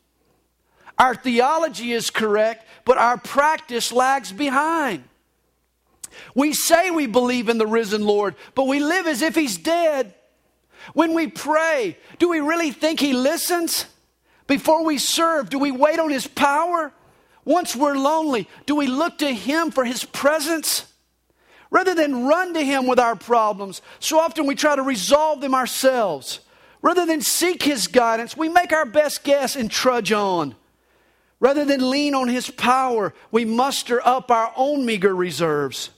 Our 0.98 1.16
theology 1.16 1.92
is 1.92 2.10
correct, 2.10 2.66
but 2.86 2.98
our 2.98 3.18
practice 3.18 3.92
lags 3.92 4.32
behind. 4.32 5.04
We 6.36 6.54
say 6.54 6.92
we 6.92 7.08
believe 7.08 7.50
in 7.50 7.58
the 7.58 7.68
risen 7.68 8.06
Lord, 8.06 8.36
but 8.54 8.68
we 8.68 8.80
live 8.80 9.08
as 9.08 9.22
if 9.22 9.36
he's 9.36 9.58
dead. 9.58 10.14
When 10.94 11.14
we 11.14 11.28
pray, 11.28 11.98
do 12.20 12.30
we 12.30 12.40
really 12.40 12.72
think 12.72 13.00
he 13.00 13.14
listens? 13.14 13.86
Before 14.46 14.84
we 14.84 14.98
serve, 14.98 15.50
do 15.50 15.58
we 15.58 15.72
wait 15.72 16.00
on 16.00 16.12
his 16.12 16.28
power? 16.28 16.92
Once 17.46 17.76
we're 17.76 17.98
lonely, 17.98 18.48
do 18.66 18.76
we 18.76 18.88
look 18.88 19.18
to 19.20 19.34
him 19.34 19.72
for 19.72 19.86
his 19.86 20.04
presence? 20.04 20.86
Rather 21.74 21.96
than 21.96 22.28
run 22.28 22.54
to 22.54 22.64
him 22.64 22.86
with 22.86 23.00
our 23.00 23.16
problems, 23.16 23.82
so 24.00 24.20
often 24.20 24.46
we 24.46 24.54
try 24.54 24.76
to 24.76 24.84
resolve 24.84 25.42
them 25.42 25.56
ourselves. 25.56 26.40
Rather 26.84 27.04
than 27.04 27.20
seek 27.20 27.64
his 27.64 27.88
guidance, 27.88 28.38
we 28.38 28.48
make 28.48 28.72
our 28.72 28.86
best 28.86 29.24
guess 29.24 29.56
and 29.56 29.72
trudge 29.72 30.12
on. 30.12 30.54
Rather 31.40 31.66
than 31.66 31.90
lean 31.90 32.14
on 32.14 32.28
his 32.28 32.48
power, 32.52 33.12
we 33.32 33.44
muster 33.44 34.00
up 34.06 34.30
our 34.30 34.54
own 34.56 34.86
meager 34.86 35.16
reserves. 35.16 35.90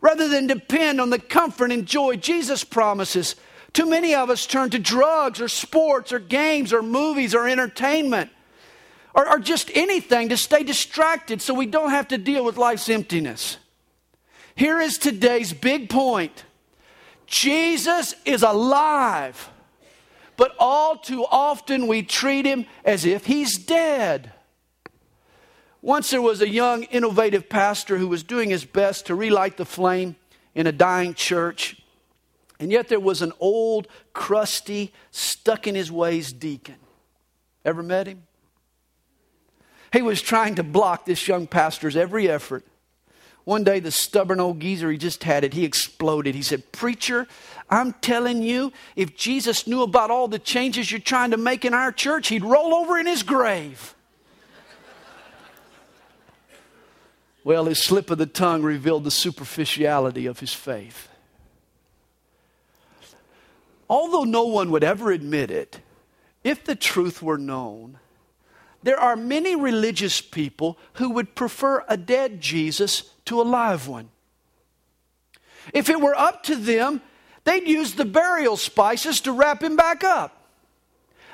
Rather 0.00 0.28
than 0.28 0.46
depend 0.46 1.00
on 1.00 1.10
the 1.10 1.18
comfort 1.18 1.72
and 1.72 1.84
joy 1.84 2.14
Jesus 2.14 2.62
promises, 2.62 3.34
too 3.72 3.90
many 3.90 4.14
of 4.14 4.30
us 4.30 4.46
turn 4.46 4.70
to 4.70 4.78
drugs 4.78 5.40
or 5.40 5.48
sports 5.48 6.12
or 6.12 6.20
games 6.20 6.72
or 6.72 6.80
movies 6.80 7.34
or 7.34 7.48
entertainment 7.48 8.30
or, 9.14 9.28
or 9.28 9.40
just 9.40 9.68
anything 9.74 10.28
to 10.28 10.36
stay 10.36 10.62
distracted 10.62 11.42
so 11.42 11.54
we 11.54 11.66
don't 11.66 11.90
have 11.90 12.06
to 12.06 12.18
deal 12.18 12.44
with 12.44 12.56
life's 12.56 12.88
emptiness. 12.88 13.56
Here 14.58 14.80
is 14.80 14.98
today's 14.98 15.52
big 15.52 15.88
point 15.88 16.44
Jesus 17.26 18.16
is 18.24 18.42
alive, 18.42 19.50
but 20.36 20.52
all 20.58 20.96
too 20.96 21.24
often 21.30 21.86
we 21.86 22.02
treat 22.02 22.44
him 22.44 22.66
as 22.84 23.04
if 23.04 23.26
he's 23.26 23.56
dead. 23.56 24.32
Once 25.80 26.10
there 26.10 26.20
was 26.20 26.40
a 26.40 26.48
young, 26.48 26.82
innovative 26.84 27.48
pastor 27.48 27.98
who 27.98 28.08
was 28.08 28.24
doing 28.24 28.50
his 28.50 28.64
best 28.64 29.06
to 29.06 29.14
relight 29.14 29.58
the 29.58 29.64
flame 29.64 30.16
in 30.56 30.66
a 30.66 30.72
dying 30.72 31.14
church. 31.14 31.80
And 32.58 32.72
yet 32.72 32.88
there 32.88 32.98
was 32.98 33.22
an 33.22 33.32
old, 33.38 33.86
crusty, 34.12 34.92
stuck 35.12 35.68
in 35.68 35.76
his 35.76 35.92
ways 35.92 36.32
deacon. 36.32 36.78
Ever 37.64 37.84
met 37.84 38.08
him? 38.08 38.24
He 39.92 40.02
was 40.02 40.20
trying 40.20 40.56
to 40.56 40.64
block 40.64 41.06
this 41.06 41.28
young 41.28 41.46
pastor's 41.46 41.94
every 41.94 42.28
effort. 42.28 42.64
One 43.48 43.64
day, 43.64 43.80
the 43.80 43.90
stubborn 43.90 44.40
old 44.40 44.60
geezer, 44.60 44.90
he 44.90 44.98
just 44.98 45.24
had 45.24 45.42
it. 45.42 45.54
He 45.54 45.64
exploded. 45.64 46.34
He 46.34 46.42
said, 46.42 46.70
Preacher, 46.70 47.26
I'm 47.70 47.94
telling 47.94 48.42
you, 48.42 48.74
if 48.94 49.16
Jesus 49.16 49.66
knew 49.66 49.80
about 49.80 50.10
all 50.10 50.28
the 50.28 50.38
changes 50.38 50.90
you're 50.90 51.00
trying 51.00 51.30
to 51.30 51.38
make 51.38 51.64
in 51.64 51.72
our 51.72 51.90
church, 51.90 52.28
he'd 52.28 52.44
roll 52.44 52.74
over 52.74 52.98
in 52.98 53.06
his 53.06 53.22
grave. 53.22 53.94
Well, 57.42 57.64
his 57.64 57.82
slip 57.82 58.10
of 58.10 58.18
the 58.18 58.26
tongue 58.26 58.62
revealed 58.62 59.04
the 59.04 59.10
superficiality 59.10 60.26
of 60.26 60.40
his 60.40 60.52
faith. 60.52 61.08
Although 63.88 64.24
no 64.24 64.44
one 64.44 64.70
would 64.72 64.84
ever 64.84 65.10
admit 65.10 65.50
it, 65.50 65.80
if 66.44 66.66
the 66.66 66.76
truth 66.76 67.22
were 67.22 67.38
known, 67.38 67.98
there 68.82 69.00
are 69.00 69.16
many 69.16 69.56
religious 69.56 70.20
people 70.20 70.76
who 70.94 71.08
would 71.08 71.34
prefer 71.34 71.82
a 71.88 71.96
dead 71.96 72.42
Jesus 72.42 73.14
to 73.28 73.40
a 73.40 73.42
live 73.42 73.88
one. 73.88 74.10
If 75.72 75.88
it 75.88 76.00
were 76.00 76.18
up 76.18 76.42
to 76.44 76.56
them, 76.56 77.00
they'd 77.44 77.66
use 77.66 77.94
the 77.94 78.04
burial 78.04 78.56
spices 78.56 79.20
to 79.22 79.32
wrap 79.32 79.62
him 79.62 79.76
back 79.76 80.02
up. 80.02 80.34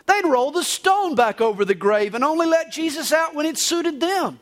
They'd 0.07 0.27
roll 0.27 0.51
the 0.51 0.65
stone 0.65 1.15
back 1.15 1.41
over 1.41 1.65
the 1.65 1.75
grave 1.75 2.15
and 2.15 2.25
only 2.25 2.47
let 2.47 2.73
Jesus 2.73 3.13
out 3.13 3.35
when 3.35 3.47
it 3.47 3.59
suited 3.59 4.01
them. 4.01 4.41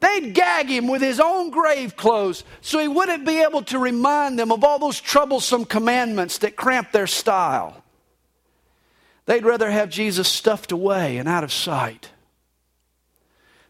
They'd 0.00 0.34
gag 0.34 0.68
him 0.68 0.88
with 0.88 1.02
his 1.02 1.20
own 1.20 1.50
grave 1.50 1.96
clothes 1.96 2.42
so 2.60 2.78
he 2.78 2.88
wouldn't 2.88 3.26
be 3.26 3.42
able 3.42 3.62
to 3.64 3.78
remind 3.78 4.38
them 4.38 4.50
of 4.50 4.64
all 4.64 4.78
those 4.78 5.00
troublesome 5.00 5.66
commandments 5.66 6.38
that 6.38 6.56
cramped 6.56 6.92
their 6.92 7.06
style. 7.06 7.84
They'd 9.26 9.44
rather 9.44 9.70
have 9.70 9.90
Jesus 9.90 10.26
stuffed 10.26 10.72
away 10.72 11.18
and 11.18 11.28
out 11.28 11.44
of 11.44 11.52
sight. 11.52 12.10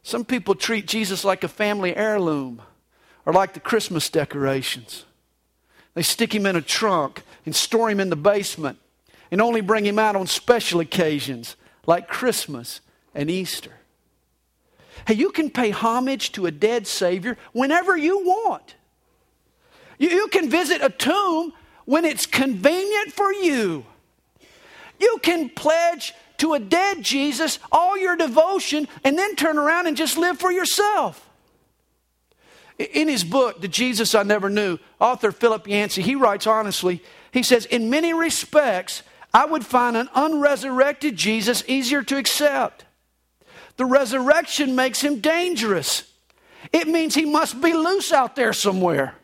Some 0.02 0.24
people 0.24 0.54
treat 0.54 0.86
Jesus 0.86 1.24
like 1.24 1.44
a 1.44 1.48
family 1.48 1.94
heirloom 1.94 2.62
or 3.30 3.32
like 3.32 3.54
the 3.54 3.60
Christmas 3.60 4.10
decorations. 4.10 5.04
They 5.94 6.02
stick 6.02 6.34
him 6.34 6.46
in 6.46 6.56
a 6.56 6.60
trunk 6.60 7.22
and 7.46 7.54
store 7.54 7.88
him 7.88 8.00
in 8.00 8.10
the 8.10 8.16
basement 8.16 8.76
and 9.30 9.40
only 9.40 9.60
bring 9.60 9.86
him 9.86 10.00
out 10.00 10.16
on 10.16 10.26
special 10.26 10.80
occasions 10.80 11.54
like 11.86 12.08
Christmas 12.08 12.80
and 13.14 13.30
Easter. 13.30 13.70
Hey, 15.06 15.14
you 15.14 15.30
can 15.30 15.48
pay 15.48 15.70
homage 15.70 16.32
to 16.32 16.46
a 16.46 16.50
dead 16.50 16.88
Savior 16.88 17.38
whenever 17.52 17.96
you 17.96 18.18
want. 18.18 18.74
You, 19.96 20.08
you 20.08 20.26
can 20.26 20.50
visit 20.50 20.82
a 20.82 20.90
tomb 20.90 21.52
when 21.84 22.04
it's 22.04 22.26
convenient 22.26 23.12
for 23.12 23.32
you. 23.32 23.86
You 24.98 25.20
can 25.22 25.50
pledge 25.50 26.14
to 26.38 26.54
a 26.54 26.58
dead 26.58 27.04
Jesus 27.04 27.60
all 27.70 27.96
your 27.96 28.16
devotion 28.16 28.88
and 29.04 29.16
then 29.16 29.36
turn 29.36 29.56
around 29.56 29.86
and 29.86 29.96
just 29.96 30.18
live 30.18 30.40
for 30.40 30.50
yourself. 30.50 31.29
In 32.80 33.08
his 33.08 33.24
book, 33.24 33.60
The 33.60 33.68
Jesus 33.68 34.14
I 34.14 34.22
Never 34.22 34.48
Knew, 34.48 34.78
author 34.98 35.32
Philip 35.32 35.68
Yancey, 35.68 36.00
he 36.00 36.14
writes 36.14 36.46
honestly, 36.46 37.02
he 37.30 37.42
says, 37.42 37.66
In 37.66 37.90
many 37.90 38.14
respects, 38.14 39.02
I 39.34 39.44
would 39.44 39.66
find 39.66 39.98
an 39.98 40.08
unresurrected 40.14 41.14
Jesus 41.14 41.62
easier 41.68 42.02
to 42.04 42.16
accept. 42.16 42.86
The 43.76 43.84
resurrection 43.84 44.76
makes 44.76 45.02
him 45.02 45.20
dangerous. 45.20 46.10
It 46.72 46.88
means 46.88 47.14
he 47.14 47.26
must 47.26 47.60
be 47.60 47.74
loose 47.74 48.12
out 48.12 48.34
there 48.34 48.54
somewhere. 48.54 49.14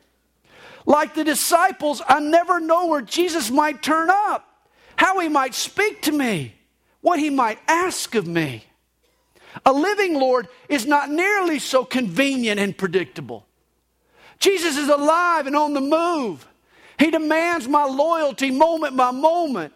Like 0.85 1.15
the 1.15 1.25
disciples, 1.25 2.03
I 2.07 2.21
never 2.21 2.61
know 2.61 2.87
where 2.87 3.01
Jesus 3.01 3.51
might 3.51 3.83
turn 3.83 4.11
up, 4.11 4.47
how 4.97 5.19
he 5.19 5.29
might 5.29 5.55
speak 5.55 6.03
to 6.03 6.13
me, 6.13 6.55
what 7.01 7.19
he 7.19 7.31
might 7.31 7.59
ask 7.67 8.15
of 8.15 8.27
me. 8.27 8.65
A 9.65 9.73
living 9.73 10.15
Lord 10.15 10.49
is 10.69 10.85
not 10.85 11.11
nearly 11.11 11.59
so 11.59 11.85
convenient 11.85 12.61
and 12.61 12.77
predictable. 12.77 13.46
Jesus 14.39 14.77
is 14.77 14.89
alive 14.89 15.47
and 15.47 15.57
on 15.57 15.73
the 15.73 15.81
move. 15.81 16.47
He 16.99 17.11
demands 17.11 17.69
my 17.69 17.85
loyalty 17.85 18.51
moment 18.51 18.97
by 18.97 19.11
moment. 19.11 19.73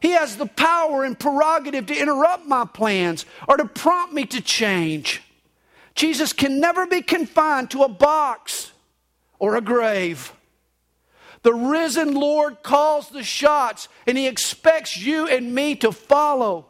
He 0.00 0.10
has 0.10 0.36
the 0.36 0.46
power 0.46 1.04
and 1.04 1.18
prerogative 1.18 1.86
to 1.86 2.00
interrupt 2.00 2.46
my 2.46 2.64
plans 2.64 3.26
or 3.48 3.56
to 3.56 3.64
prompt 3.64 4.14
me 4.14 4.24
to 4.26 4.40
change. 4.40 5.22
Jesus 5.94 6.32
can 6.32 6.60
never 6.60 6.86
be 6.86 7.02
confined 7.02 7.72
to 7.72 7.82
a 7.82 7.88
box 7.88 8.72
or 9.38 9.56
a 9.56 9.60
grave. 9.60 10.32
The 11.42 11.54
risen 11.54 12.14
Lord 12.14 12.62
calls 12.62 13.08
the 13.08 13.22
shots 13.22 13.88
and 14.06 14.16
he 14.16 14.26
expects 14.26 14.96
you 14.96 15.26
and 15.26 15.54
me 15.54 15.74
to 15.76 15.92
follow. 15.92 16.66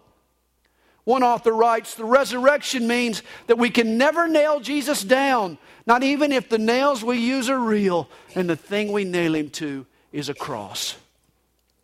One 1.04 1.22
author 1.22 1.52
writes 1.52 1.94
The 1.94 2.04
resurrection 2.04 2.86
means 2.86 3.22
that 3.46 3.58
we 3.58 3.70
can 3.70 3.96
never 3.96 4.28
nail 4.28 4.60
Jesus 4.60 5.02
down, 5.02 5.58
not 5.88 6.02
even 6.02 6.32
if 6.32 6.50
the 6.50 6.58
nails 6.58 7.02
we 7.02 7.16
use 7.16 7.48
are 7.48 7.58
real 7.58 8.10
and 8.34 8.48
the 8.48 8.56
thing 8.56 8.92
we 8.92 9.04
nail 9.04 9.34
him 9.34 9.48
to 9.48 9.86
is 10.12 10.28
a 10.28 10.34
cross. 10.34 10.96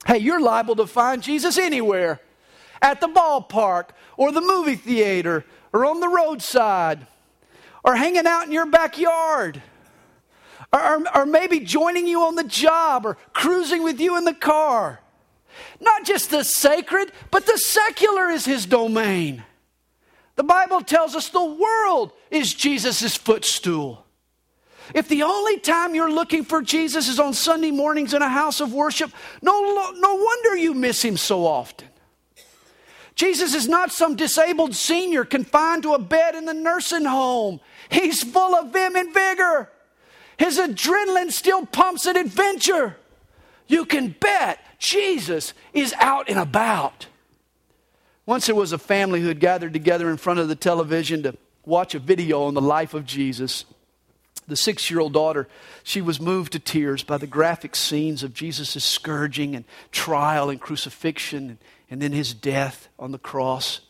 Hey, 0.07 0.19
you're 0.19 0.43
liable 0.43 0.77
to 0.77 0.87
find 0.87 1.23
Jesus 1.23 1.57
anywhere 1.57 2.21
at 2.83 3.01
the 3.01 3.09
ballpark 3.09 3.89
or 4.19 4.31
the 4.31 4.43
movie 4.43 4.77
theater 4.77 5.47
or 5.73 5.87
on 5.87 6.01
the 6.01 6.09
roadside 6.09 7.07
or 7.83 7.97
hanging 7.97 8.27
out 8.27 8.45
in 8.45 8.53
your 8.53 8.67
backyard 8.67 9.63
or, 10.71 10.81
or, 10.81 11.17
or, 11.17 11.27
maybe 11.27 11.61
joining 11.61 12.07
you 12.07 12.23
on 12.25 12.35
the 12.35 12.45
job 12.45 13.07
or 13.07 13.17
cruising 13.33 13.83
with 13.83 14.01
you 14.01 14.19
in 14.19 14.25
the 14.25 14.35
car. 14.35 15.01
Not 15.81 16.05
just 16.05 16.31
the 16.31 16.45
sacred, 16.45 17.11
but 17.31 17.47
the 17.47 17.57
secular 17.57 18.29
is 18.29 18.45
his 18.45 18.67
domain. 18.67 19.45
The 20.37 20.45
Bible 20.45 20.81
tells 20.81 21.15
us 21.15 21.29
the 21.29 21.45
world 21.45 22.13
is 22.31 22.53
Jesus' 22.53 23.17
footstool. 23.17 24.05
If 24.95 25.09
the 25.09 25.23
only 25.23 25.59
time 25.59 25.95
you're 25.95 26.11
looking 26.11 26.45
for 26.45 26.61
Jesus 26.61 27.09
is 27.09 27.19
on 27.19 27.33
Sunday 27.33 27.71
mornings 27.71 28.13
in 28.13 28.21
a 28.21 28.29
house 28.29 28.61
of 28.61 28.73
worship, 28.73 29.11
no, 29.41 29.93
no 29.93 30.15
wonder 30.15 30.57
you 30.57 30.75
miss 30.75 31.03
him 31.03 31.17
so 31.17 31.47
often. 31.47 31.89
Jesus 33.15 33.55
is 33.55 33.69
not 33.69 33.93
some 33.93 34.17
disabled 34.17 34.75
senior 34.75 35.25
confined 35.25 35.85
to 35.85 35.95
a 35.95 35.99
bed 35.99 36.35
in 36.35 36.47
the 36.47 36.55
nursing 36.55 37.05
home. 37.05 37.61
He's 37.89 38.25
full 38.25 38.55
of 38.55 38.73
vim 38.73 38.97
and 38.97 39.15
vigor. 39.15 39.71
His 40.37 40.59
adrenaline 40.59 41.31
still 41.31 41.65
pumps 41.65 42.07
at 42.07 42.17
adventure. 42.17 42.97
You 43.69 43.85
can 43.85 44.17
bet 44.19 44.59
Jesus 44.79 45.55
is 45.73 45.95
out 45.99 46.29
and 46.29 46.39
about. 46.39 47.07
Once 48.27 48.47
there 48.47 48.55
was 48.55 48.73
a 48.73 48.79
family 48.79 49.21
who 49.21 49.29
had 49.29 49.41
gathered 49.41 49.73
together 49.73 50.09
in 50.11 50.17
front 50.17 50.41
of 50.41 50.49
the 50.49 50.57
television 50.57 51.23
to 51.23 51.37
watch 51.67 51.95
a 51.95 51.99
video 51.99 52.45
on 52.45 52.55
the 52.55 52.61
life 52.61 52.95
of 52.95 53.05
Jesus. 53.05 53.65
The 54.47 54.57
six 54.57 54.91
year 54.91 55.01
old 55.01 55.13
daughter, 55.13 55.49
she 55.83 56.01
was 56.01 56.21
moved 56.21 56.53
to 56.53 56.59
tears 56.59 57.03
by 57.03 57.19
the 57.19 57.27
graphic 57.27 57.77
scenes 57.77 58.23
of 58.23 58.35
Jesus' 58.35 58.85
scourging 58.85 59.55
and 59.55 59.65
trial 59.91 60.51
and 60.51 60.61
crucifixion 60.61 61.59
and, 61.91 62.03
then 62.03 62.13
his 62.13 62.35
death 62.35 62.89
on 62.99 63.13
the 63.13 63.19
cross. 63.19 63.81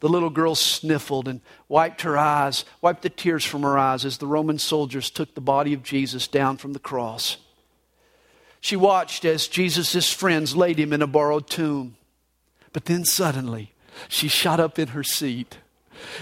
The 0.00 0.08
little 0.08 0.30
girl 0.30 0.54
sniffled 0.54 1.26
and 1.26 1.40
wiped 1.68 2.02
her 2.02 2.16
eyes, 2.16 2.64
wiped 2.80 3.02
the 3.02 3.10
tears 3.10 3.44
from 3.44 3.62
her 3.62 3.78
eyes 3.78 4.04
as 4.04 4.18
the 4.18 4.26
Roman 4.26 4.58
soldiers 4.58 5.10
took 5.10 5.34
the 5.34 5.40
body 5.40 5.72
of 5.72 5.82
Jesus 5.82 6.28
down 6.28 6.58
from 6.58 6.74
the 6.74 6.78
cross. 6.78 7.38
She 8.60 8.76
watched 8.76 9.24
as 9.24 9.48
Jesus' 9.48 10.12
friends 10.12 10.54
laid 10.54 10.78
him 10.78 10.92
in 10.92 11.02
a 11.02 11.06
borrowed 11.06 11.48
tomb. 11.48 11.96
But 12.74 12.86
then 12.86 13.04
suddenly, 13.04 13.72
she 14.08 14.28
shot 14.28 14.60
up 14.60 14.78
in 14.78 14.88
her 14.88 15.04
seat. 15.04 15.58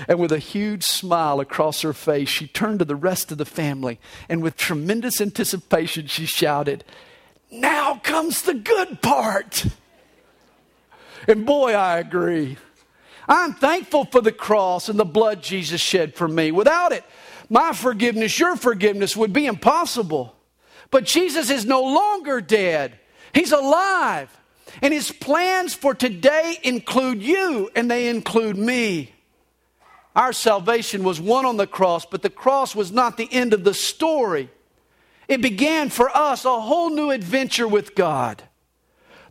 And 0.07 0.21
with 0.21 0.31
a 0.31 0.39
huge 0.39 0.85
smile 0.85 1.41
across 1.41 1.81
her 1.81 1.95
face, 1.95 2.29
she 2.29 2.47
turned 2.47 2.79
to 2.81 2.85
the 2.85 2.95
rest 2.95 3.33
of 3.33 3.39
the 3.39 3.47
family. 3.47 3.99
And 4.29 4.43
with 4.43 4.57
tremendous 4.57 5.21
anticipation, 5.21 6.07
she 6.07 6.27
shouted, 6.27 6.85
Now 7.51 8.01
comes 8.05 8.43
the 8.43 8.55
good 8.55 9.01
part. 9.01 9.65
And 11.27 11.47
boy, 11.47 11.73
I 11.73 11.99
agree. 11.99 12.59
I'm 13.27 13.55
thankful 13.55 14.05
for 14.05 14.21
the 14.21 14.31
cross 14.31 14.91
and 14.91 14.99
the 14.99 15.07
blood 15.07 15.43
Jesus 15.43 15.81
shed 15.81 16.15
for 16.15 16.29
me. 16.29 16.53
Without 16.53 16.93
it, 16.93 17.05
my 17.49 17.73
forgiveness, 17.73 18.39
your 18.39 18.57
forgiveness 18.57 19.17
would 19.17 19.33
be 19.33 19.47
impossible. 19.47 20.37
But 20.91 21.05
Jesus 21.05 21.49
is 21.49 21.65
no 21.65 21.83
longer 21.83 22.43
dead, 22.43 22.99
He's 23.33 23.53
alive. 23.53 24.29
And 24.81 24.93
His 24.93 25.11
plans 25.11 25.75
for 25.75 25.95
today 25.95 26.59
include 26.63 27.23
you 27.23 27.71
and 27.75 27.91
they 27.91 28.09
include 28.09 28.57
me. 28.57 29.13
Our 30.15 30.33
salvation 30.33 31.05
was 31.05 31.21
won 31.21 31.47
on 31.47 31.57
the 31.57 31.67
cross, 31.67 32.05
but 32.05 32.23
the 32.23 32.31
cross 32.31 32.75
was 32.75 32.93
not 32.93 33.17
the 33.17 33.33
end 33.33 33.55
of 33.55 33.65
the 33.65 33.75
story. 33.75 34.51
It 35.29 35.41
began 35.41 35.89
for 35.89 36.15
us 36.15 36.45
a 36.45 36.61
whole 36.61 36.91
new 36.91 37.11
adventure 37.11 37.67
with 37.67 37.95
God. 37.95 38.43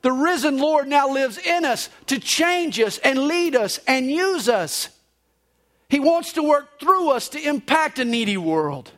The 0.02 0.12
risen 0.12 0.58
Lord 0.58 0.88
now 0.88 1.10
lives 1.10 1.38
in 1.38 1.64
us 1.64 1.90
to 2.08 2.20
change 2.20 2.80
us 2.80 2.98
and 3.00 3.28
lead 3.28 3.56
us 3.56 3.80
and 3.88 4.10
use 4.10 4.50
us. 4.50 4.90
He 5.90 6.00
wants 6.00 6.34
to 6.34 6.44
work 6.44 6.80
through 6.80 7.12
us 7.12 7.30
to 7.30 7.48
impact 7.48 8.00
a 8.00 8.06
needy 8.06 8.38
world. 8.38 8.92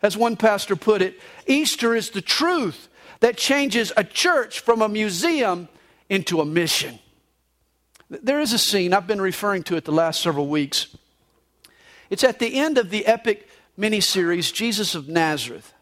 As 0.00 0.16
one 0.16 0.36
pastor 0.36 0.76
put 0.76 1.02
it, 1.02 1.18
Easter 1.46 1.96
is 1.96 2.10
the 2.10 2.22
truth 2.22 2.87
that 3.20 3.36
changes 3.36 3.92
a 3.96 4.04
church 4.04 4.60
from 4.60 4.82
a 4.82 4.88
museum 4.88 5.68
into 6.08 6.40
a 6.40 6.44
mission. 6.44 6.98
There 8.08 8.40
is 8.40 8.52
a 8.52 8.58
scene, 8.58 8.94
I've 8.94 9.06
been 9.06 9.20
referring 9.20 9.64
to 9.64 9.76
it 9.76 9.84
the 9.84 9.92
last 9.92 10.22
several 10.22 10.48
weeks. 10.48 10.96
It's 12.08 12.24
at 12.24 12.38
the 12.38 12.58
end 12.58 12.78
of 12.78 12.90
the 12.90 13.06
epic 13.06 13.48
miniseries, 13.78 14.52
Jesus 14.52 14.94
of 14.94 15.08
Nazareth. 15.08 15.74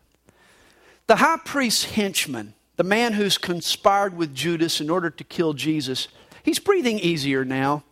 The 1.07 1.17
high 1.17 1.39
priest's 1.45 1.85
henchman 1.85 2.55
the 2.77 2.85
man 2.85 3.15
who's 3.15 3.39
conspired 3.39 4.17
with 4.17 4.35
Judas 4.35 4.81
in 4.81 4.91
order 4.91 5.11
to 5.11 5.25
kill 5.25 5.55
Jesus, 5.55 6.09
he's 6.43 6.59
breathing 6.59 6.99
easier 6.99 7.45
now. 7.45 7.83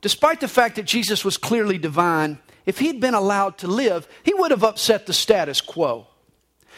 Despite 0.00 0.40
the 0.40 0.48
fact 0.48 0.76
that 0.76 0.86
Jesus 0.86 1.24
was 1.24 1.36
clearly 1.36 1.78
divine, 1.78 2.38
if 2.66 2.78
he'd 2.78 3.00
been 3.00 3.14
allowed 3.14 3.58
to 3.58 3.66
live, 3.66 4.08
he 4.22 4.34
would 4.34 4.50
have 4.50 4.64
upset 4.64 5.06
the 5.06 5.12
status 5.12 5.60
quo. 5.60 6.06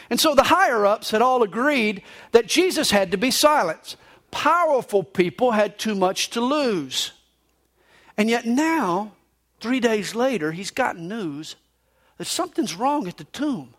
And 0.09 0.19
so 0.19 0.35
the 0.35 0.43
higher 0.43 0.85
ups 0.85 1.11
had 1.11 1.21
all 1.21 1.43
agreed 1.43 2.01
that 2.31 2.47
Jesus 2.47 2.91
had 2.91 3.11
to 3.11 3.17
be 3.17 3.31
silenced. 3.31 3.97
Powerful 4.31 5.03
people 5.03 5.51
had 5.51 5.79
too 5.79 5.95
much 5.95 6.29
to 6.31 6.41
lose. 6.41 7.11
And 8.17 8.29
yet 8.29 8.45
now, 8.45 9.13
three 9.59 9.79
days 9.79 10.13
later, 10.15 10.51
he's 10.51 10.71
gotten 10.71 11.07
news 11.07 11.55
that 12.17 12.25
something's 12.25 12.75
wrong 12.75 13.07
at 13.07 13.17
the 13.17 13.23
tomb. 13.25 13.73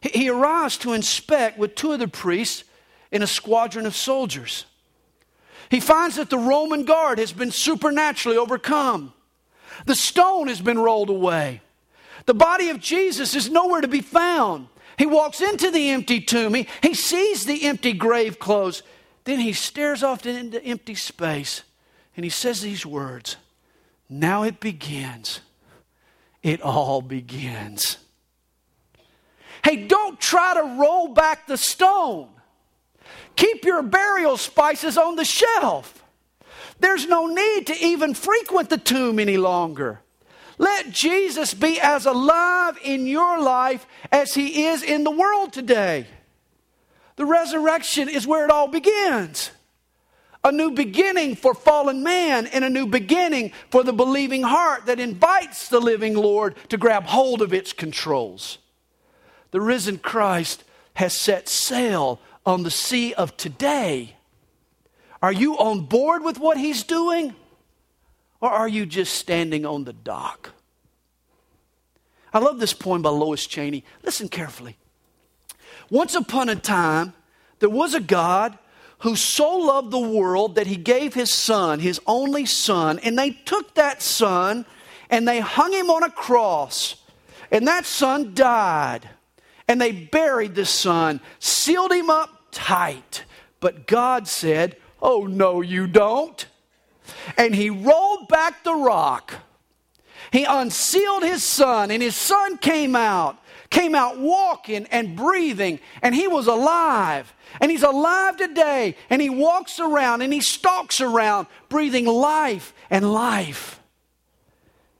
He 0.00 0.28
arrives 0.28 0.76
to 0.78 0.92
inspect 0.92 1.58
with 1.58 1.74
two 1.74 1.92
of 1.92 1.98
the 1.98 2.08
priests 2.08 2.64
in 3.10 3.22
a 3.22 3.26
squadron 3.26 3.86
of 3.86 3.94
soldiers. 3.94 4.66
He 5.70 5.80
finds 5.80 6.16
that 6.16 6.30
the 6.30 6.38
Roman 6.38 6.84
guard 6.84 7.18
has 7.18 7.32
been 7.32 7.50
supernaturally 7.50 8.36
overcome. 8.36 9.12
The 9.86 9.94
stone 9.94 10.48
has 10.48 10.60
been 10.60 10.78
rolled 10.78 11.10
away. 11.10 11.62
The 12.26 12.34
body 12.34 12.68
of 12.68 12.80
Jesus 12.80 13.34
is 13.34 13.50
nowhere 13.50 13.80
to 13.80 13.88
be 13.88 14.00
found. 14.00 14.68
He 14.98 15.06
walks 15.06 15.40
into 15.40 15.70
the 15.70 15.90
empty 15.90 16.20
tomb. 16.20 16.54
He, 16.54 16.68
he 16.82 16.94
sees 16.94 17.44
the 17.44 17.64
empty 17.66 17.92
grave 17.92 18.38
clothes. 18.38 18.82
Then 19.24 19.40
he 19.40 19.52
stares 19.52 20.02
off 20.02 20.26
into 20.26 20.62
empty 20.62 20.94
space 20.94 21.62
and 22.16 22.24
he 22.24 22.30
says 22.30 22.60
these 22.60 22.86
words 22.86 23.36
Now 24.08 24.42
it 24.42 24.60
begins. 24.60 25.40
It 26.42 26.60
all 26.60 27.00
begins. 27.00 27.96
Hey, 29.64 29.86
don't 29.86 30.20
try 30.20 30.52
to 30.54 30.78
roll 30.78 31.08
back 31.08 31.46
the 31.46 31.56
stone. 31.56 32.28
Keep 33.34 33.64
your 33.64 33.82
burial 33.82 34.36
spices 34.36 34.98
on 34.98 35.16
the 35.16 35.24
shelf. 35.24 36.04
There's 36.80 37.06
no 37.06 37.26
need 37.26 37.66
to 37.68 37.84
even 37.84 38.12
frequent 38.12 38.68
the 38.68 38.76
tomb 38.76 39.18
any 39.18 39.38
longer. 39.38 40.00
Let 40.58 40.90
Jesus 40.90 41.54
be 41.54 41.80
as 41.80 42.06
alive 42.06 42.78
in 42.82 43.06
your 43.06 43.40
life 43.40 43.86
as 44.12 44.34
he 44.34 44.66
is 44.66 44.82
in 44.82 45.04
the 45.04 45.10
world 45.10 45.52
today. 45.52 46.06
The 47.16 47.26
resurrection 47.26 48.08
is 48.08 48.26
where 48.26 48.44
it 48.44 48.50
all 48.50 48.68
begins. 48.68 49.50
A 50.42 50.52
new 50.52 50.72
beginning 50.72 51.36
for 51.36 51.54
fallen 51.54 52.02
man 52.02 52.46
and 52.46 52.64
a 52.64 52.70
new 52.70 52.86
beginning 52.86 53.52
for 53.70 53.82
the 53.82 53.92
believing 53.92 54.42
heart 54.42 54.86
that 54.86 55.00
invites 55.00 55.68
the 55.68 55.80
living 55.80 56.14
Lord 56.14 56.54
to 56.68 56.76
grab 56.76 57.04
hold 57.04 57.40
of 57.40 57.54
its 57.54 57.72
controls 57.72 58.58
the 59.54 59.60
risen 59.60 59.98
Christ 59.98 60.64
has 60.94 61.12
set 61.12 61.48
sail 61.48 62.20
on 62.44 62.64
the 62.64 62.72
sea 62.72 63.14
of 63.14 63.36
today. 63.36 64.16
Are 65.22 65.30
you 65.30 65.56
on 65.58 65.82
board 65.82 66.24
with 66.24 66.40
what 66.40 66.56
he's 66.56 66.82
doing? 66.82 67.36
Or 68.44 68.50
are 68.50 68.68
you 68.68 68.84
just 68.84 69.14
standing 69.14 69.64
on 69.64 69.84
the 69.84 69.94
dock? 69.94 70.50
I 72.30 72.40
love 72.40 72.58
this 72.58 72.74
poem 72.74 73.00
by 73.00 73.08
Lois 73.08 73.46
Cheney. 73.46 73.84
Listen 74.02 74.28
carefully. 74.28 74.76
Once 75.88 76.14
upon 76.14 76.50
a 76.50 76.54
time, 76.54 77.14
there 77.60 77.70
was 77.70 77.94
a 77.94 78.00
God 78.00 78.58
who 78.98 79.16
so 79.16 79.56
loved 79.56 79.90
the 79.90 79.98
world 79.98 80.56
that 80.56 80.66
he 80.66 80.76
gave 80.76 81.14
his 81.14 81.30
son, 81.30 81.80
his 81.80 82.02
only 82.06 82.44
son, 82.44 82.98
and 82.98 83.18
they 83.18 83.30
took 83.30 83.76
that 83.76 84.02
son 84.02 84.66
and 85.08 85.26
they 85.26 85.40
hung 85.40 85.72
him 85.72 85.88
on 85.88 86.02
a 86.02 86.10
cross. 86.10 86.96
And 87.50 87.66
that 87.66 87.86
son 87.86 88.34
died. 88.34 89.08
And 89.68 89.80
they 89.80 89.92
buried 89.92 90.54
the 90.54 90.66
son, 90.66 91.22
sealed 91.38 91.92
him 91.92 92.10
up 92.10 92.48
tight. 92.50 93.24
But 93.60 93.86
God 93.86 94.28
said, 94.28 94.76
Oh, 95.00 95.26
no, 95.26 95.62
you 95.62 95.86
don't. 95.86 96.44
And 97.36 97.54
he 97.54 97.70
rolled 97.70 98.28
back 98.28 98.64
the 98.64 98.74
rock. 98.74 99.34
He 100.32 100.44
unsealed 100.44 101.22
his 101.22 101.44
son, 101.44 101.90
and 101.90 102.02
his 102.02 102.16
son 102.16 102.58
came 102.58 102.96
out, 102.96 103.38
came 103.70 103.94
out 103.94 104.18
walking 104.18 104.86
and 104.86 105.16
breathing, 105.16 105.78
and 106.02 106.14
he 106.14 106.26
was 106.26 106.46
alive. 106.46 107.32
And 107.60 107.70
he's 107.70 107.82
alive 107.82 108.36
today, 108.36 108.96
and 109.10 109.22
he 109.22 109.30
walks 109.30 109.78
around 109.78 110.22
and 110.22 110.32
he 110.32 110.40
stalks 110.40 111.00
around, 111.00 111.46
breathing 111.68 112.06
life 112.06 112.74
and 112.90 113.12
life. 113.12 113.80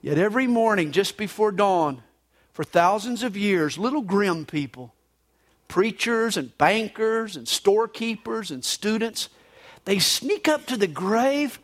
Yet 0.00 0.18
every 0.18 0.46
morning, 0.46 0.92
just 0.92 1.16
before 1.16 1.50
dawn, 1.50 2.02
for 2.52 2.62
thousands 2.62 3.22
of 3.22 3.36
years, 3.36 3.78
little 3.78 4.02
grim 4.02 4.46
people, 4.46 4.94
preachers 5.66 6.36
and 6.36 6.56
bankers 6.58 7.36
and 7.36 7.48
storekeepers 7.48 8.52
and 8.52 8.64
students, 8.64 9.28
they 9.84 9.98
sneak 9.98 10.46
up 10.46 10.66
to 10.66 10.76
the 10.76 10.86
grave 10.86 11.58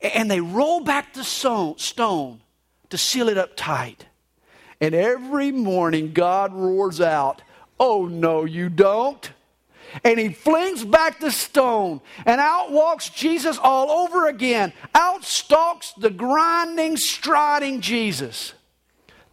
and 0.00 0.30
they 0.30 0.40
roll 0.40 0.80
back 0.80 1.14
the 1.14 1.24
stone 1.24 2.40
to 2.90 2.98
seal 2.98 3.28
it 3.28 3.38
up 3.38 3.56
tight. 3.56 4.06
And 4.80 4.94
every 4.94 5.52
morning, 5.52 6.12
God 6.12 6.52
roars 6.52 7.00
out, 7.00 7.42
Oh, 7.78 8.06
no, 8.06 8.44
you 8.44 8.68
don't. 8.68 9.30
and 10.04 10.18
he 10.18 10.30
flings 10.30 10.84
back 10.84 11.20
the 11.20 11.30
stone, 11.30 12.00
and 12.24 12.40
out 12.40 12.72
walks 12.72 13.08
Jesus 13.08 13.58
all 13.58 13.90
over 13.90 14.26
again. 14.26 14.72
Out 14.94 15.24
stalks 15.24 15.92
the 15.92 16.10
grinding, 16.10 16.96
striding 16.96 17.80
Jesus. 17.80 18.54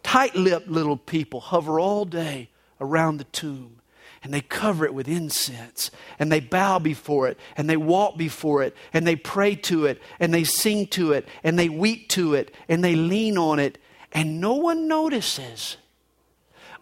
Tight 0.02 0.34
lipped 0.36 0.68
little 0.68 0.96
people 0.96 1.40
hover 1.40 1.80
all 1.80 2.04
day 2.04 2.50
around 2.80 3.16
the 3.16 3.24
tomb 3.24 3.80
and 4.24 4.32
they 4.32 4.40
cover 4.40 4.86
it 4.86 4.94
with 4.94 5.06
incense 5.06 5.90
and 6.18 6.32
they 6.32 6.40
bow 6.40 6.78
before 6.78 7.28
it 7.28 7.38
and 7.56 7.68
they 7.68 7.76
walk 7.76 8.16
before 8.16 8.62
it 8.62 8.74
and 8.94 9.06
they 9.06 9.14
pray 9.14 9.54
to 9.54 9.84
it 9.84 10.00
and 10.18 10.32
they 10.32 10.44
sing 10.44 10.86
to 10.88 11.12
it 11.12 11.28
and 11.44 11.58
they 11.58 11.68
weep 11.68 12.08
to 12.08 12.34
it 12.34 12.52
and 12.66 12.82
they 12.82 12.96
lean 12.96 13.36
on 13.36 13.58
it 13.58 13.78
and 14.12 14.40
no 14.40 14.54
one 14.54 14.88
notices. 14.88 15.76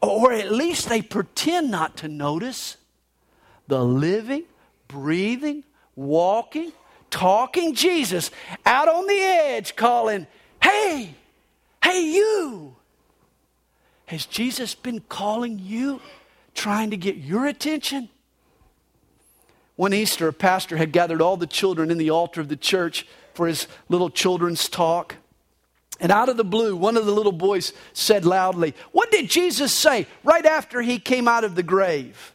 Or 0.01 0.33
at 0.33 0.53
least 0.53 0.89
they 0.89 1.03
pretend 1.03 1.71
not 1.71 1.97
to 1.99 2.09
notice 2.09 2.77
the 3.67 3.85
living, 3.85 4.45
breathing, 4.87 5.65
walking, 5.97 6.73
talking 7.11 7.75
Jesus 7.75 8.31
out 8.65 8.89
on 8.89 9.07
the 9.09 9.19
edge 9.19 9.75
calling, 9.75 10.29
Hey, 10.63 11.15
hey, 11.83 12.01
you. 12.03 12.77
Has 14.07 14.27
Jesus 14.27 14.77
been 14.77 15.01
calling 15.01 15.59
you? 15.59 16.01
Trying 16.55 16.91
to 16.91 16.97
get 16.97 17.17
your 17.17 17.47
attention? 17.47 18.09
One 19.77 19.95
Easter, 19.95 20.29
a 20.29 20.33
pastor 20.33 20.77
had 20.77 20.93
gathered 20.93 21.23
all 21.23 21.37
the 21.37 21.47
children 21.47 21.91
in 21.91 21.99
the 21.99 22.11
altar 22.11 22.41
of 22.41 22.49
the 22.49 22.57
church 22.57 23.07
for 23.35 23.47
his 23.47 23.67
little 23.89 24.11
children's 24.11 24.69
talk. 24.69 25.17
And 26.01 26.13
out 26.13 26.29
of 26.29 26.37
the 26.37 26.45
blue, 26.45 26.77
one 26.77 26.97
of 26.97 27.07
the 27.07 27.13
little 27.13 27.33
boys 27.33 27.73
said 27.93 28.25
loudly, 28.25 28.75
What 28.93 29.11
did 29.11 29.31
Jesus 29.31 29.73
say 29.73 30.07
right 30.25 30.45
after 30.45 30.83
he 30.83 30.99
came 30.99 31.29
out 31.29 31.45
of 31.45 31.55
the 31.55 31.63
grave? 31.63 32.35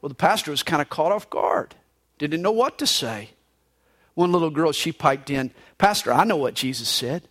Well, 0.00 0.08
the 0.08 0.14
pastor 0.14 0.50
was 0.50 0.62
kind 0.62 0.82
of 0.82 0.88
caught 0.88 1.12
off 1.12 1.30
guard, 1.30 1.74
didn't 2.18 2.42
know 2.42 2.52
what 2.52 2.78
to 2.78 2.86
say. 2.86 3.30
One 4.14 4.32
little 4.32 4.50
girl, 4.50 4.72
she 4.72 4.92
piped 4.92 5.30
in, 5.30 5.52
Pastor, 5.78 6.12
I 6.12 6.24
know 6.24 6.36
what 6.36 6.54
Jesus 6.54 6.88
said. 6.88 7.28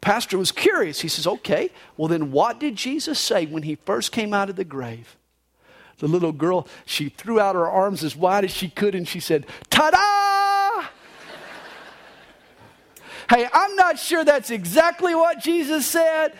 Pastor 0.00 0.38
was 0.38 0.52
curious. 0.52 1.00
He 1.00 1.08
says, 1.08 1.26
Okay, 1.26 1.70
well, 1.96 2.08
then 2.08 2.32
what 2.32 2.60
did 2.60 2.76
Jesus 2.76 3.18
say 3.18 3.46
when 3.46 3.62
he 3.62 3.74
first 3.74 4.12
came 4.12 4.32
out 4.32 4.50
of 4.50 4.56
the 4.56 4.64
grave? 4.64 5.16
The 5.98 6.08
little 6.08 6.32
girl, 6.32 6.68
she 6.84 7.08
threw 7.08 7.40
out 7.40 7.54
her 7.54 7.68
arms 7.68 8.04
as 8.04 8.14
wide 8.14 8.44
as 8.44 8.50
she 8.50 8.68
could 8.68 8.94
and 8.94 9.08
she 9.08 9.20
said, 9.20 9.46
Ta 9.70 9.90
da! 9.90 10.88
hey, 13.36 13.48
I'm 13.52 13.74
not 13.76 13.98
sure 13.98 14.24
that's 14.24 14.50
exactly 14.50 15.14
what 15.14 15.40
Jesus 15.40 15.86
said, 15.86 16.34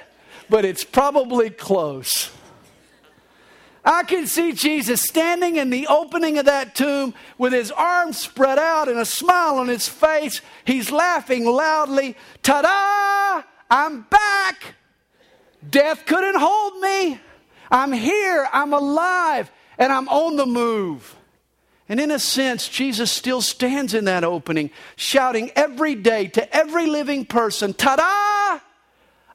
but 0.50 0.64
it's 0.64 0.84
probably 0.84 1.48
close. 1.48 2.30
I 3.86 4.02
can 4.02 4.26
see 4.26 4.52
Jesus 4.52 5.00
standing 5.00 5.56
in 5.56 5.70
the 5.70 5.86
opening 5.86 6.38
of 6.38 6.46
that 6.46 6.74
tomb 6.74 7.14
with 7.38 7.52
his 7.52 7.70
arms 7.70 8.18
spread 8.18 8.58
out 8.58 8.88
and 8.88 8.98
a 8.98 9.04
smile 9.04 9.58
on 9.58 9.68
his 9.68 9.88
face. 9.88 10.40
He's 10.64 10.90
laughing 10.90 11.44
loudly. 11.44 12.16
Ta 12.42 12.62
da! 12.62 13.46
I'm 13.70 14.02
back. 14.02 14.74
Death 15.70 16.04
couldn't 16.04 16.36
hold 16.36 16.80
me. 16.80 17.20
I'm 17.70 17.92
here. 17.92 18.48
I'm 18.52 18.72
alive. 18.72 19.52
And 19.78 19.92
I'm 19.92 20.08
on 20.08 20.34
the 20.34 20.46
move. 20.46 21.14
And 21.88 22.00
in 22.00 22.10
a 22.10 22.18
sense, 22.18 22.68
Jesus 22.68 23.12
still 23.12 23.40
stands 23.40 23.94
in 23.94 24.06
that 24.06 24.24
opening, 24.24 24.72
shouting 24.96 25.52
every 25.54 25.94
day 25.94 26.26
to 26.26 26.56
every 26.56 26.86
living 26.86 27.24
person, 27.24 27.72
Ta 27.72 27.94
da! 27.94 28.60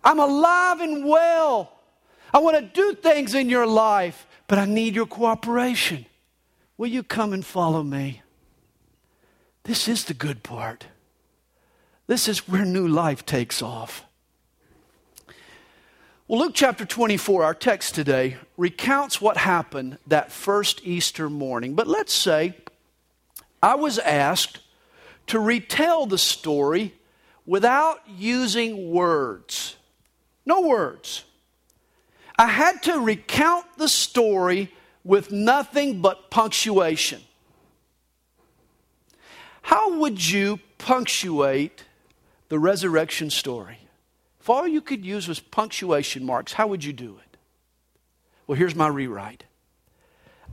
I'm 0.04 0.20
alive 0.20 0.82
and 0.82 1.06
well. 1.06 1.72
I 2.34 2.40
want 2.40 2.58
to 2.58 2.62
do 2.64 2.96
things 2.96 3.34
in 3.34 3.50
your 3.50 3.66
life 3.66 4.28
but 4.52 4.60
I 4.60 4.66
need 4.66 4.96
your 4.96 5.06
cooperation. 5.06 6.06
Will 6.78 6.90
you 6.90 7.04
come 7.04 7.32
and 7.32 7.46
follow 7.46 7.84
me? 7.84 8.22
This 9.64 9.88
is 9.88 10.04
the 10.04 10.14
good 10.14 10.44
part. 10.44 10.88
This 12.08 12.28
is 12.28 12.50
where 12.50 12.66
new 12.66 12.86
life 12.86 13.26
takes 13.26 13.62
off. 13.62 14.04
Well, 16.28 16.42
Luke 16.42 16.52
chapter 16.54 16.84
24, 16.84 17.46
our 17.46 17.54
text 17.54 17.96
today, 17.96 18.36
recounts 18.58 19.22
what 19.22 19.38
happened 19.38 20.00
that 20.06 20.34
first 20.34 20.82
Easter 20.84 21.30
morning. 21.30 21.74
But 21.74 21.88
let's 21.88 22.14
say 22.14 22.58
I 23.64 23.76
was 23.76 24.00
asked 24.00 24.60
to 25.28 25.40
retell 25.40 26.08
the 26.08 26.18
story 26.18 26.94
without 27.46 28.02
using 28.06 28.92
words. 28.92 29.78
No 30.46 30.60
words. 30.60 31.24
I 32.38 32.48
had 32.48 32.84
to 32.84 33.00
recount 33.00 33.66
the 33.78 33.88
story 33.88 34.72
with 35.04 35.32
nothing 35.32 36.02
but 36.02 36.30
punctuation. 36.30 37.22
How 39.62 40.00
would 40.00 40.28
you 40.30 40.60
punctuate 40.78 41.84
the 42.50 42.60
resurrection 42.60 43.30
story? 43.30 43.78
If 44.40 44.50
all 44.50 44.68
you 44.68 44.82
could 44.82 45.06
use 45.06 45.28
was 45.28 45.40
punctuation 45.40 46.26
marks, 46.26 46.54
how 46.54 46.68
would 46.68 46.84
you 46.84 46.94
do 46.94 47.18
it? 47.18 47.38
Well, 48.48 48.58
here's 48.58 48.76
my 48.76 48.88
rewrite 48.88 49.44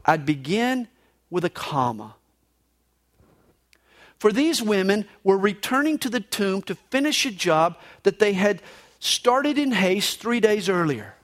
I'd 0.05 0.25
begin 0.25 0.89
with 1.31 1.45
a 1.45 1.51
comma. 1.51 2.15
For 4.19 4.33
these 4.33 4.61
women 4.61 5.07
were 5.23 5.39
returning 5.39 5.99
to 5.99 6.11
the 6.11 6.21
tomb 6.21 6.63
to 6.63 6.75
finish 6.75 7.25
a 7.25 7.31
job 7.31 7.79
that 8.03 8.19
they 8.19 8.33
had 8.33 8.63
started 8.99 9.59
in 9.59 9.73
haste 9.73 10.19
three 10.21 10.41
days 10.41 10.69
earlier. 10.69 11.15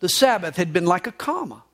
The 0.00 0.08
Sabbath 0.08 0.56
had 0.56 0.72
been 0.72 0.86
like 0.86 1.06
a 1.06 1.12
comma. 1.12 1.64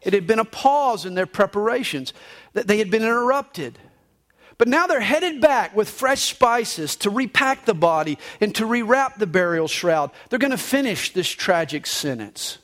It 0.00 0.12
had 0.12 0.26
been 0.26 0.38
a 0.38 0.44
pause 0.44 1.06
in 1.06 1.14
their 1.14 1.26
preparations, 1.26 2.12
that 2.54 2.66
they 2.66 2.78
had 2.78 2.90
been 2.90 3.02
interrupted. 3.02 3.78
But 4.58 4.68
now 4.68 4.86
they're 4.86 5.00
headed 5.00 5.40
back 5.40 5.74
with 5.74 5.88
fresh 5.88 6.22
spices 6.22 6.96
to 6.96 7.10
repack 7.10 7.64
the 7.64 7.74
body 7.74 8.18
and 8.40 8.54
to 8.56 8.64
rewrap 8.64 9.16
the 9.16 9.26
burial 9.26 9.68
shroud. 9.68 10.10
They're 10.28 10.38
going 10.38 10.50
to 10.50 10.58
finish 10.58 11.12
this 11.12 11.28
tragic 11.28 11.86
sentence. 11.86 12.58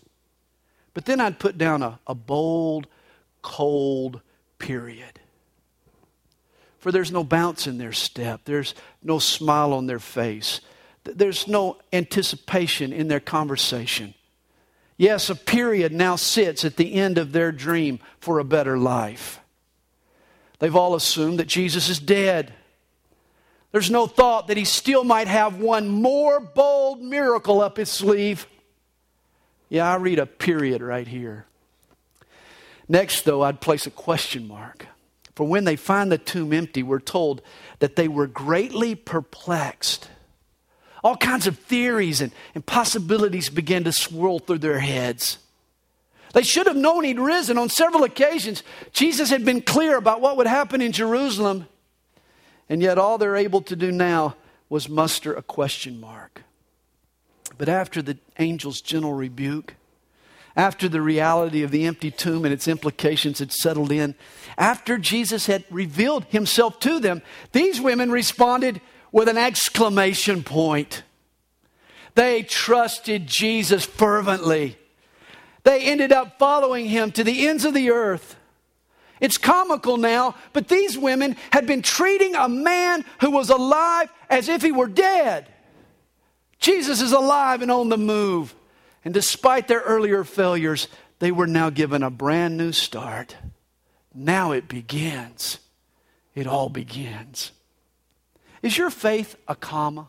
But 0.95 1.07
then 1.07 1.21
I'd 1.21 1.39
put 1.39 1.59
down 1.59 1.83
a, 1.83 2.01
a 2.07 2.15
bold, 2.15 2.87
cold 3.43 4.21
period. 4.59 5.21
For 6.79 6.93
there's 6.93 7.13
no 7.13 7.25
bounce 7.25 7.67
in 7.67 7.79
their 7.79 7.93
step, 7.93 8.43
there's 8.45 8.75
no 9.03 9.19
smile 9.19 9.73
on 9.73 9.87
their 9.87 9.99
face, 9.99 10.61
there's 11.05 11.49
no 11.49 11.79
anticipation 11.93 12.93
in 12.93 13.09
their 13.09 13.21
conversation. 13.21 14.15
Yes, 14.99 15.31
a 15.31 15.37
period 15.37 15.93
now 15.93 16.17
sits 16.17 16.65
at 16.65 16.77
the 16.77 16.95
end 16.95 17.19
of 17.19 17.31
their 17.31 17.53
dream 17.53 18.01
for 18.19 18.41
a 18.41 18.45
better 18.45 18.77
life. 18.77 19.41
They've 20.59 20.75
all 20.75 20.97
assumed 20.97 21.39
that 21.39 21.47
Jesus 21.47 21.89
is 21.89 22.01
dead. 22.01 22.53
There's 23.71 23.93
no 23.93 24.09
thought 24.09 24.49
that 24.49 24.57
he 24.57 24.65
still 24.65 25.05
might 25.05 25.29
have 25.29 25.61
one 25.61 25.87
more 25.87 26.41
bold 26.41 27.01
miracle 27.01 27.61
up 27.61 27.77
his 27.77 27.89
sleeve. 27.89 28.49
Yeah, 29.69 29.89
I 29.89 29.97
read 29.97 30.19
a 30.19 30.27
period 30.27 30.83
right 30.83 31.07
here. 31.07 31.47
Next, 32.89 33.25
though, 33.25 33.43
I'd 33.43 33.61
place 33.61 33.87
a 33.87 33.91
question 33.91 34.49
mark. 34.49 34.87
For 35.37 35.47
when 35.47 35.65
they 35.65 35.77
find 35.77 36.11
the 36.11 36.19
tomb 36.19 36.53
empty, 36.53 36.83
we're 36.83 36.99
told 36.99 37.41
that 37.79 37.95
they 37.95 38.09
were 38.09 38.27
greatly 38.27 38.97
perplexed 38.97 40.09
all 41.03 41.17
kinds 41.17 41.47
of 41.47 41.59
theories 41.59 42.21
and, 42.21 42.33
and 42.55 42.65
possibilities 42.65 43.49
began 43.49 43.85
to 43.85 43.93
swirl 43.93 44.39
through 44.39 44.59
their 44.59 44.81
heads. 44.81 45.39
They 46.35 46.43
should 46.43 46.67
have 46.67 46.77
known 46.77 47.05
he'd 47.05 47.19
risen 47.19 47.57
on 47.57 47.69
several 47.69 48.05
occasions. 48.05 48.63
Jesus 48.93 49.31
had 49.31 49.45
been 49.45 49.63
clear 49.63 49.97
about 49.97 50.21
what 50.21 50.37
would 50.37 50.47
happen 50.47 50.83
in 50.83 50.93
Jerusalem. 50.93 51.67
And 52.69 52.83
yet, 52.83 52.99
all 52.99 53.17
they're 53.17 53.37
able 53.37 53.63
to 53.63 53.77
do 53.77 53.91
now 53.91 54.37
was 54.69 54.89
muster 54.89 55.33
a 55.33 55.43
question 55.43 55.99
mark. 55.99 56.43
But 57.57 57.69
after 57.69 58.03
the 58.03 58.19
angel's 58.37 58.81
gentle 58.83 59.15
rebuke, 59.15 59.75
after 60.55 60.89
the 60.89 61.01
reality 61.01 61.63
of 61.63 61.71
the 61.71 61.87
empty 61.87 62.11
tomb 62.11 62.45
and 62.45 62.53
its 62.53 62.69
implications 62.69 63.39
had 63.39 63.53
settled 63.53 63.91
in, 63.91 64.15
after 64.59 64.99
Jesus 64.99 65.47
had 65.47 65.65
revealed 65.71 66.25
himself 66.25 66.79
to 66.81 67.01
them, 67.01 67.23
these 67.53 67.81
women 67.81 68.11
responded 68.11 68.81
with 69.13 69.29
an 69.29 69.39
exclamation 69.39 70.43
point. 70.43 71.03
They 72.15 72.43
trusted 72.43 73.27
Jesus 73.27 73.85
fervently. 73.85 74.77
They 75.65 75.83
ended 75.83 76.13
up 76.13 76.39
following 76.39 76.87
him 76.87 77.13
to 77.13 77.25
the 77.25 77.47
ends 77.47 77.65
of 77.65 77.75
the 77.75 77.91
earth. 77.91 78.37
It's 79.21 79.39
comical 79.39 79.97
now, 79.97 80.35
but 80.53 80.69
these 80.69 80.97
women 80.97 81.37
had 81.51 81.67
been 81.67 81.83
treating 81.83 82.35
a 82.35 82.49
man 82.49 83.05
who 83.21 83.31
was 83.31 83.51
alive 83.51 84.11
as 84.31 84.49
if 84.49 84.63
he 84.63 84.73
were 84.73 84.87
dead. 84.87 85.49
Jesus 86.61 87.01
is 87.01 87.13
alive 87.13 87.63
and 87.63 87.71
on 87.71 87.89
the 87.89 87.99
move. 87.99 88.55
And 89.05 89.15
despite 89.15 89.69
their 89.69 89.81
earlier 89.81 90.25
failures, 90.25 90.89
they 91.19 91.33
were 91.33 91.47
now 91.47 91.71
given 91.71 92.03
a 92.03 92.11
brand 92.11 92.57
new 92.57 92.73
start. 92.73 93.37
Now 94.15 94.53
it 94.53 94.69
begins. 94.69 95.59
It 96.35 96.47
all 96.47 96.69
begins. 96.69 97.53
Is 98.63 98.77
your 98.77 98.91
faith 98.91 99.37
a 99.47 99.55
comma? 99.55 100.09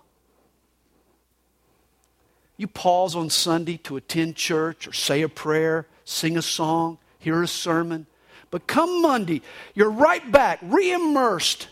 You 2.58 2.68
pause 2.68 3.16
on 3.16 3.30
Sunday 3.30 3.78
to 3.84 3.96
attend 3.96 4.36
church 4.36 4.88
or 4.88 4.94
say 4.94 5.22
a 5.22 5.30
prayer, 5.30 5.88
sing 6.04 6.38
a 6.38 6.42
song, 6.42 6.98
hear 7.18 7.42
a 7.42 7.48
sermon. 7.48 8.06
But 8.52 8.68
come 8.68 9.02
Monday, 9.02 9.42
you're 9.76 9.92
right 9.92 10.30
back, 10.32 10.60
re 10.62 10.92
immersed 10.92 11.68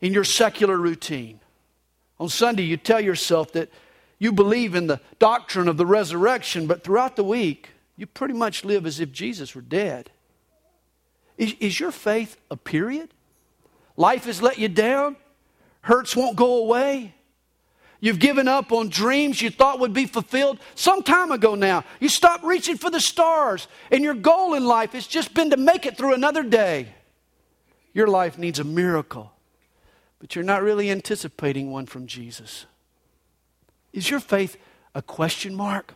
in 0.00 0.12
your 0.12 0.24
secular 0.24 0.76
routine. 0.76 1.40
On 2.18 2.28
Sunday, 2.28 2.62
you 2.62 2.76
tell 2.76 3.00
yourself 3.00 3.52
that 3.52 3.70
you 4.18 4.32
believe 4.32 4.74
in 4.74 4.86
the 4.86 5.00
doctrine 5.18 5.68
of 5.68 5.76
the 5.76 5.86
resurrection, 5.86 6.66
but 6.66 6.84
throughout 6.84 7.16
the 7.16 7.24
week, 7.24 7.70
you 7.96 8.06
pretty 8.06 8.34
much 8.34 8.64
live 8.64 8.86
as 8.86 9.00
if 9.00 9.12
Jesus 9.12 9.54
were 9.54 9.62
dead. 9.62 10.10
Is, 11.36 11.54
is 11.60 11.80
your 11.80 11.90
faith 11.90 12.36
a 12.50 12.56
period? 12.56 13.12
Life 13.96 14.24
has 14.24 14.40
let 14.40 14.58
you 14.58 14.68
down? 14.68 15.16
Hurts 15.82 16.14
won't 16.14 16.36
go 16.36 16.58
away? 16.58 17.14
You've 18.00 18.18
given 18.18 18.48
up 18.48 18.72
on 18.72 18.88
dreams 18.88 19.42
you 19.42 19.50
thought 19.50 19.78
would 19.78 19.92
be 19.92 20.06
fulfilled 20.06 20.58
some 20.74 21.02
time 21.02 21.30
ago 21.30 21.54
now. 21.54 21.84
You 22.00 22.08
stopped 22.08 22.44
reaching 22.44 22.78
for 22.78 22.90
the 22.90 23.00
stars, 23.00 23.68
and 23.90 24.02
your 24.02 24.14
goal 24.14 24.54
in 24.54 24.64
life 24.64 24.92
has 24.92 25.06
just 25.06 25.34
been 25.34 25.50
to 25.50 25.58
make 25.58 25.84
it 25.84 25.98
through 25.98 26.14
another 26.14 26.42
day. 26.42 26.94
Your 27.92 28.06
life 28.06 28.38
needs 28.38 28.58
a 28.58 28.64
miracle, 28.64 29.32
but 30.18 30.34
you're 30.34 30.44
not 30.44 30.62
really 30.62 30.90
anticipating 30.90 31.70
one 31.70 31.86
from 31.86 32.06
Jesus. 32.06 32.64
Is 33.92 34.08
your 34.08 34.20
faith 34.20 34.56
a 34.94 35.02
question 35.02 35.54
mark? 35.54 35.94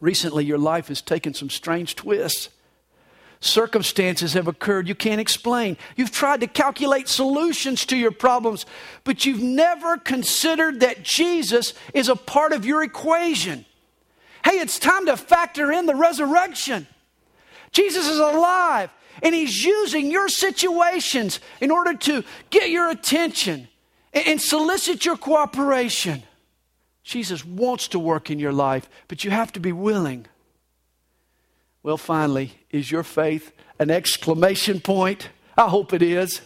Recently, 0.00 0.44
your 0.44 0.58
life 0.58 0.88
has 0.88 1.00
taken 1.00 1.34
some 1.34 1.50
strange 1.50 1.96
twists. 1.96 2.48
Circumstances 3.42 4.34
have 4.34 4.46
occurred 4.46 4.86
you 4.86 4.94
can't 4.94 5.20
explain. 5.20 5.76
You've 5.96 6.12
tried 6.12 6.42
to 6.42 6.46
calculate 6.46 7.08
solutions 7.08 7.84
to 7.86 7.96
your 7.96 8.12
problems, 8.12 8.66
but 9.02 9.26
you've 9.26 9.42
never 9.42 9.98
considered 9.98 10.78
that 10.78 11.02
Jesus 11.02 11.74
is 11.92 12.08
a 12.08 12.14
part 12.14 12.52
of 12.52 12.64
your 12.64 12.84
equation. 12.84 13.64
Hey, 14.44 14.60
it's 14.60 14.78
time 14.78 15.06
to 15.06 15.16
factor 15.16 15.72
in 15.72 15.86
the 15.86 15.94
resurrection. 15.96 16.86
Jesus 17.72 18.06
is 18.06 18.20
alive, 18.20 18.90
and 19.24 19.34
He's 19.34 19.64
using 19.64 20.08
your 20.08 20.28
situations 20.28 21.40
in 21.60 21.72
order 21.72 21.94
to 21.94 22.22
get 22.50 22.70
your 22.70 22.90
attention 22.90 23.66
and 24.12 24.40
solicit 24.40 25.04
your 25.04 25.16
cooperation. 25.16 26.22
Jesus 27.02 27.44
wants 27.44 27.88
to 27.88 27.98
work 27.98 28.30
in 28.30 28.38
your 28.38 28.52
life, 28.52 28.88
but 29.08 29.24
you 29.24 29.32
have 29.32 29.52
to 29.54 29.60
be 29.60 29.72
willing. 29.72 30.26
Well, 31.82 31.96
finally, 31.96 32.52
is 32.72 32.90
your 32.90 33.02
faith 33.02 33.52
an 33.78 33.90
exclamation 33.90 34.80
point? 34.80 35.28
I 35.56 35.68
hope 35.68 35.92
it 35.92 36.02
is. 36.02 36.40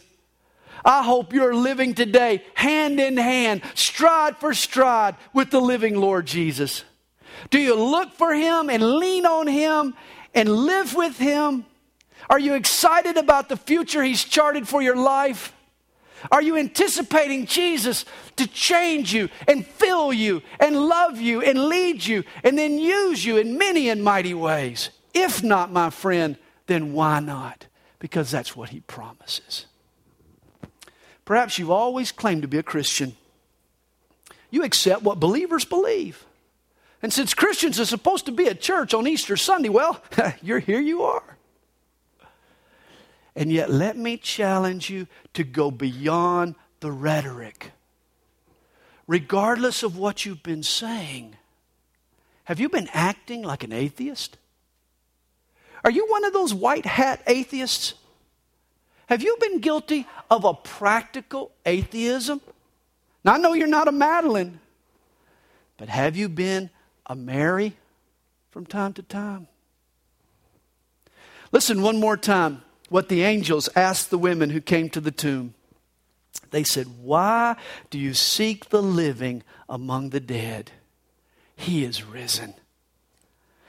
I 0.84 1.02
hope 1.02 1.32
you're 1.32 1.54
living 1.54 1.94
today 1.94 2.44
hand 2.54 3.00
in 3.00 3.16
hand, 3.16 3.62
stride 3.74 4.36
for 4.36 4.54
stride 4.54 5.16
with 5.32 5.50
the 5.50 5.60
living 5.60 5.96
Lord 5.96 6.26
Jesus. 6.26 6.84
Do 7.50 7.58
you 7.58 7.74
look 7.74 8.12
for 8.12 8.34
Him 8.34 8.70
and 8.70 8.96
lean 8.96 9.26
on 9.26 9.46
Him 9.46 9.94
and 10.34 10.48
live 10.48 10.94
with 10.94 11.18
Him? 11.18 11.64
Are 12.28 12.38
you 12.38 12.54
excited 12.54 13.16
about 13.16 13.48
the 13.48 13.56
future 13.56 14.02
He's 14.02 14.24
charted 14.24 14.68
for 14.68 14.82
your 14.82 14.96
life? 14.96 15.52
Are 16.30 16.42
you 16.42 16.56
anticipating 16.56 17.46
Jesus 17.46 18.04
to 18.36 18.46
change 18.46 19.12
you 19.12 19.28
and 19.46 19.66
fill 19.66 20.12
you 20.12 20.42
and 20.58 20.76
love 20.76 21.20
you 21.20 21.42
and 21.42 21.68
lead 21.68 22.04
you 22.04 22.24
and 22.42 22.58
then 22.58 22.78
use 22.78 23.24
you 23.24 23.36
in 23.36 23.58
many 23.58 23.88
and 23.88 24.02
mighty 24.02 24.34
ways? 24.34 24.90
If 25.18 25.42
not, 25.42 25.72
my 25.72 25.88
friend, 25.88 26.36
then 26.66 26.92
why 26.92 27.20
not? 27.20 27.68
Because 27.98 28.30
that's 28.30 28.54
what 28.54 28.68
he 28.68 28.80
promises. 28.80 29.64
Perhaps 31.24 31.58
you've 31.58 31.70
always 31.70 32.12
claimed 32.12 32.42
to 32.42 32.48
be 32.48 32.58
a 32.58 32.62
Christian. 32.62 33.16
You 34.50 34.62
accept 34.62 35.02
what 35.02 35.18
believers 35.18 35.64
believe. 35.64 36.26
And 37.00 37.10
since 37.14 37.32
Christians 37.32 37.80
are 37.80 37.86
supposed 37.86 38.26
to 38.26 38.32
be 38.32 38.46
at 38.46 38.60
church 38.60 38.92
on 38.92 39.06
Easter 39.06 39.38
Sunday, 39.38 39.70
well, 39.70 40.02
you're 40.42 40.58
here 40.58 40.80
you 40.80 41.02
are. 41.04 41.38
And 43.34 43.50
yet, 43.50 43.70
let 43.70 43.96
me 43.96 44.18
challenge 44.18 44.90
you 44.90 45.06
to 45.32 45.44
go 45.44 45.70
beyond 45.70 46.56
the 46.80 46.92
rhetoric. 46.92 47.72
Regardless 49.06 49.82
of 49.82 49.96
what 49.96 50.26
you've 50.26 50.42
been 50.42 50.62
saying, 50.62 51.36
have 52.44 52.60
you 52.60 52.68
been 52.68 52.88
acting 52.92 53.42
like 53.42 53.64
an 53.64 53.72
atheist? 53.72 54.36
Are 55.84 55.90
you 55.90 56.06
one 56.08 56.24
of 56.24 56.32
those 56.32 56.52
white 56.52 56.86
hat 56.86 57.22
atheists? 57.26 57.94
Have 59.06 59.22
you 59.22 59.36
been 59.40 59.60
guilty 59.60 60.06
of 60.30 60.44
a 60.44 60.54
practical 60.54 61.52
atheism? 61.64 62.40
Now, 63.24 63.34
I 63.34 63.38
know 63.38 63.52
you're 63.52 63.66
not 63.66 63.88
a 63.88 63.92
Madalyn, 63.92 64.58
but 65.76 65.88
have 65.88 66.16
you 66.16 66.28
been 66.28 66.70
a 67.06 67.14
Mary 67.14 67.76
from 68.50 68.66
time 68.66 68.92
to 68.94 69.02
time? 69.02 69.48
Listen 71.52 71.82
one 71.82 71.98
more 71.98 72.16
time 72.16 72.62
what 72.88 73.08
the 73.08 73.22
angels 73.22 73.68
asked 73.76 74.10
the 74.10 74.18
women 74.18 74.50
who 74.50 74.60
came 74.60 74.90
to 74.90 75.00
the 75.00 75.10
tomb. 75.10 75.54
They 76.50 76.64
said, 76.64 76.86
Why 77.02 77.56
do 77.90 77.98
you 77.98 78.14
seek 78.14 78.70
the 78.70 78.82
living 78.82 79.42
among 79.68 80.10
the 80.10 80.20
dead? 80.20 80.72
He 81.56 81.84
is 81.84 82.04
risen. 82.04 82.54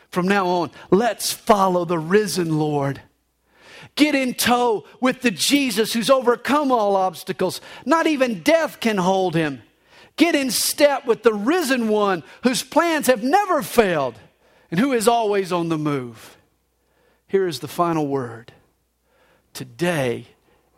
From 0.10 0.28
now 0.28 0.48
on, 0.48 0.72
let's 0.89 1.32
follow 1.32 1.86
the 1.86 2.00
risen 2.00 2.58
Lord. 2.58 3.02
Get 3.96 4.15
in 4.15 4.34
tow 4.34 4.86
with 5.02 5.22
the 5.22 5.32
Jesus 5.32 5.93
who's 5.93 6.10
overcome 6.10 6.72
all 6.72 6.96
obstacles. 6.96 7.62
Not 7.86 8.08
even 8.08 8.41
death 8.41 8.80
can 8.80 8.98
hold 8.98 9.36
him. 9.36 9.62
Get 10.15 10.36
in 10.36 10.52
step 10.52 11.06
with 11.06 11.24
the 11.24 11.34
risen 11.34 11.88
one 11.89 12.24
whose 12.43 12.63
plans 12.63 13.08
have 13.08 13.24
never 13.24 13.62
failed 13.62 14.15
and 14.72 14.80
who 14.80 14.93
is 14.93 15.08
always 15.08 15.52
on 15.52 15.70
the 15.70 15.78
move. 15.78 16.38
Here 17.28 17.48
is 17.48 17.60
the 17.60 17.67
final 17.67 18.08
word. 18.08 18.54
Today 19.54 20.28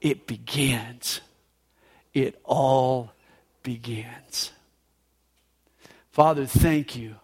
it 0.02 0.28
begins. 0.28 1.22
It 2.14 2.40
all 2.44 3.12
begins. 3.64 4.52
Father, 6.12 6.46
thank 6.46 6.96
you 6.96 7.16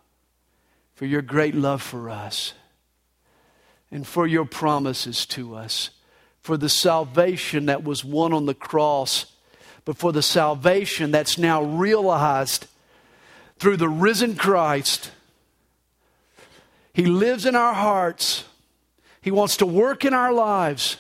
for 0.96 1.06
your 1.06 1.22
great 1.22 1.54
love 1.54 1.82
for 1.82 2.10
us 2.10 2.54
and 3.92 4.08
for 4.08 4.26
your 4.26 4.46
promises 4.46 5.26
to 5.28 5.56
us, 5.56 5.92
for 6.42 6.58
the 6.58 6.70
salvation 6.70 7.68
that 7.68 7.84
was 7.84 8.04
won 8.04 8.34
on 8.34 8.46
the 8.46 8.54
cross, 8.54 9.26
but 9.84 9.98
for 9.98 10.12
the 10.12 10.22
salvation 10.22 11.12
that's 11.12 11.38
now 11.38 11.62
realized 11.62 12.68
through 13.60 13.78
the 13.78 13.90
risen 13.90 14.36
Christ. 14.36 15.12
He 16.94 17.06
lives 17.06 17.46
in 17.46 17.56
our 17.56 17.74
hearts. 17.74 18.46
He 19.22 19.32
wants 19.32 19.58
to 19.58 19.66
work 19.66 20.06
in 20.06 20.14
our 20.14 20.34
lives. 20.34 20.98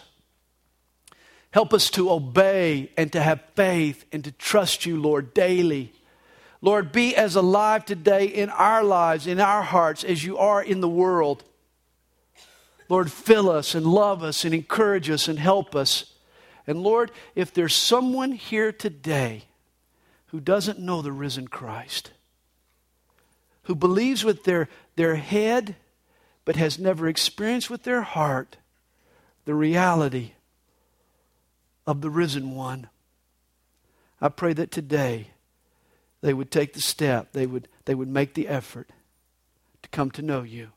Help 1.51 1.73
us 1.73 1.89
to 1.91 2.12
obey 2.12 2.91
and 2.97 3.13
to 3.13 3.21
have 3.21 3.41
faith 3.55 4.03
and 4.12 4.23
to 4.25 4.31
trust 4.34 4.86
you, 4.86 5.01
Lord, 5.01 5.34
daily. 5.34 5.93
Lord, 6.65 6.91
be 6.91 7.15
as 7.15 7.36
alive 7.36 7.86
today 7.86 8.25
in 8.25 8.49
our 8.49 8.84
lives, 8.84 9.28
in 9.28 9.39
our 9.39 9.62
hearts, 9.62 10.04
as 10.04 10.23
you 10.23 10.39
are 10.39 10.63
in 10.63 10.82
the 10.82 10.89
world. 10.89 11.43
Lord, 12.89 13.12
fill 13.12 13.51
us 13.51 13.75
and 13.75 13.86
love 13.86 14.23
us 14.23 14.43
and 14.43 14.51
encourage 14.51 15.08
us 15.08 15.28
and 15.28 15.38
help 15.38 15.75
us. 15.75 16.15
And 16.65 16.82
Lord, 16.82 17.12
if 17.36 17.54
there's 17.54 17.75
someone 17.75 18.32
here 18.32 18.71
today 18.71 19.43
who 20.30 20.39
doesn't 20.39 20.80
know 20.80 21.04
the 21.04 21.12
risen 21.12 21.47
Christ, 21.49 22.10
who 23.65 23.75
believes 23.75 24.23
with 24.23 24.43
their, 24.43 24.67
their 24.95 25.17
head 25.17 25.75
but 26.45 26.56
has 26.56 26.80
never 26.80 27.08
experienced 27.08 27.69
with 27.69 27.84
their 27.84 28.01
heart 28.01 28.58
the 29.45 29.54
reality 29.54 30.32
of 31.86 32.01
the 32.01 32.10
risen 32.10 32.56
one, 32.56 32.89
I 34.19 34.30
pray 34.30 34.54
that 34.54 34.71
today 34.71 35.28
they 36.26 36.34
would 36.34 36.50
take 36.50 36.74
the 36.74 36.82
step, 36.82 37.34
they 37.34 37.46
would, 37.46 37.68
they 37.86 37.94
would 37.94 38.08
make 38.08 38.34
the 38.34 38.48
effort 38.48 38.90
to 39.84 39.90
come 39.90 40.10
to 40.10 40.24
know 40.24 40.42
you. 40.42 40.72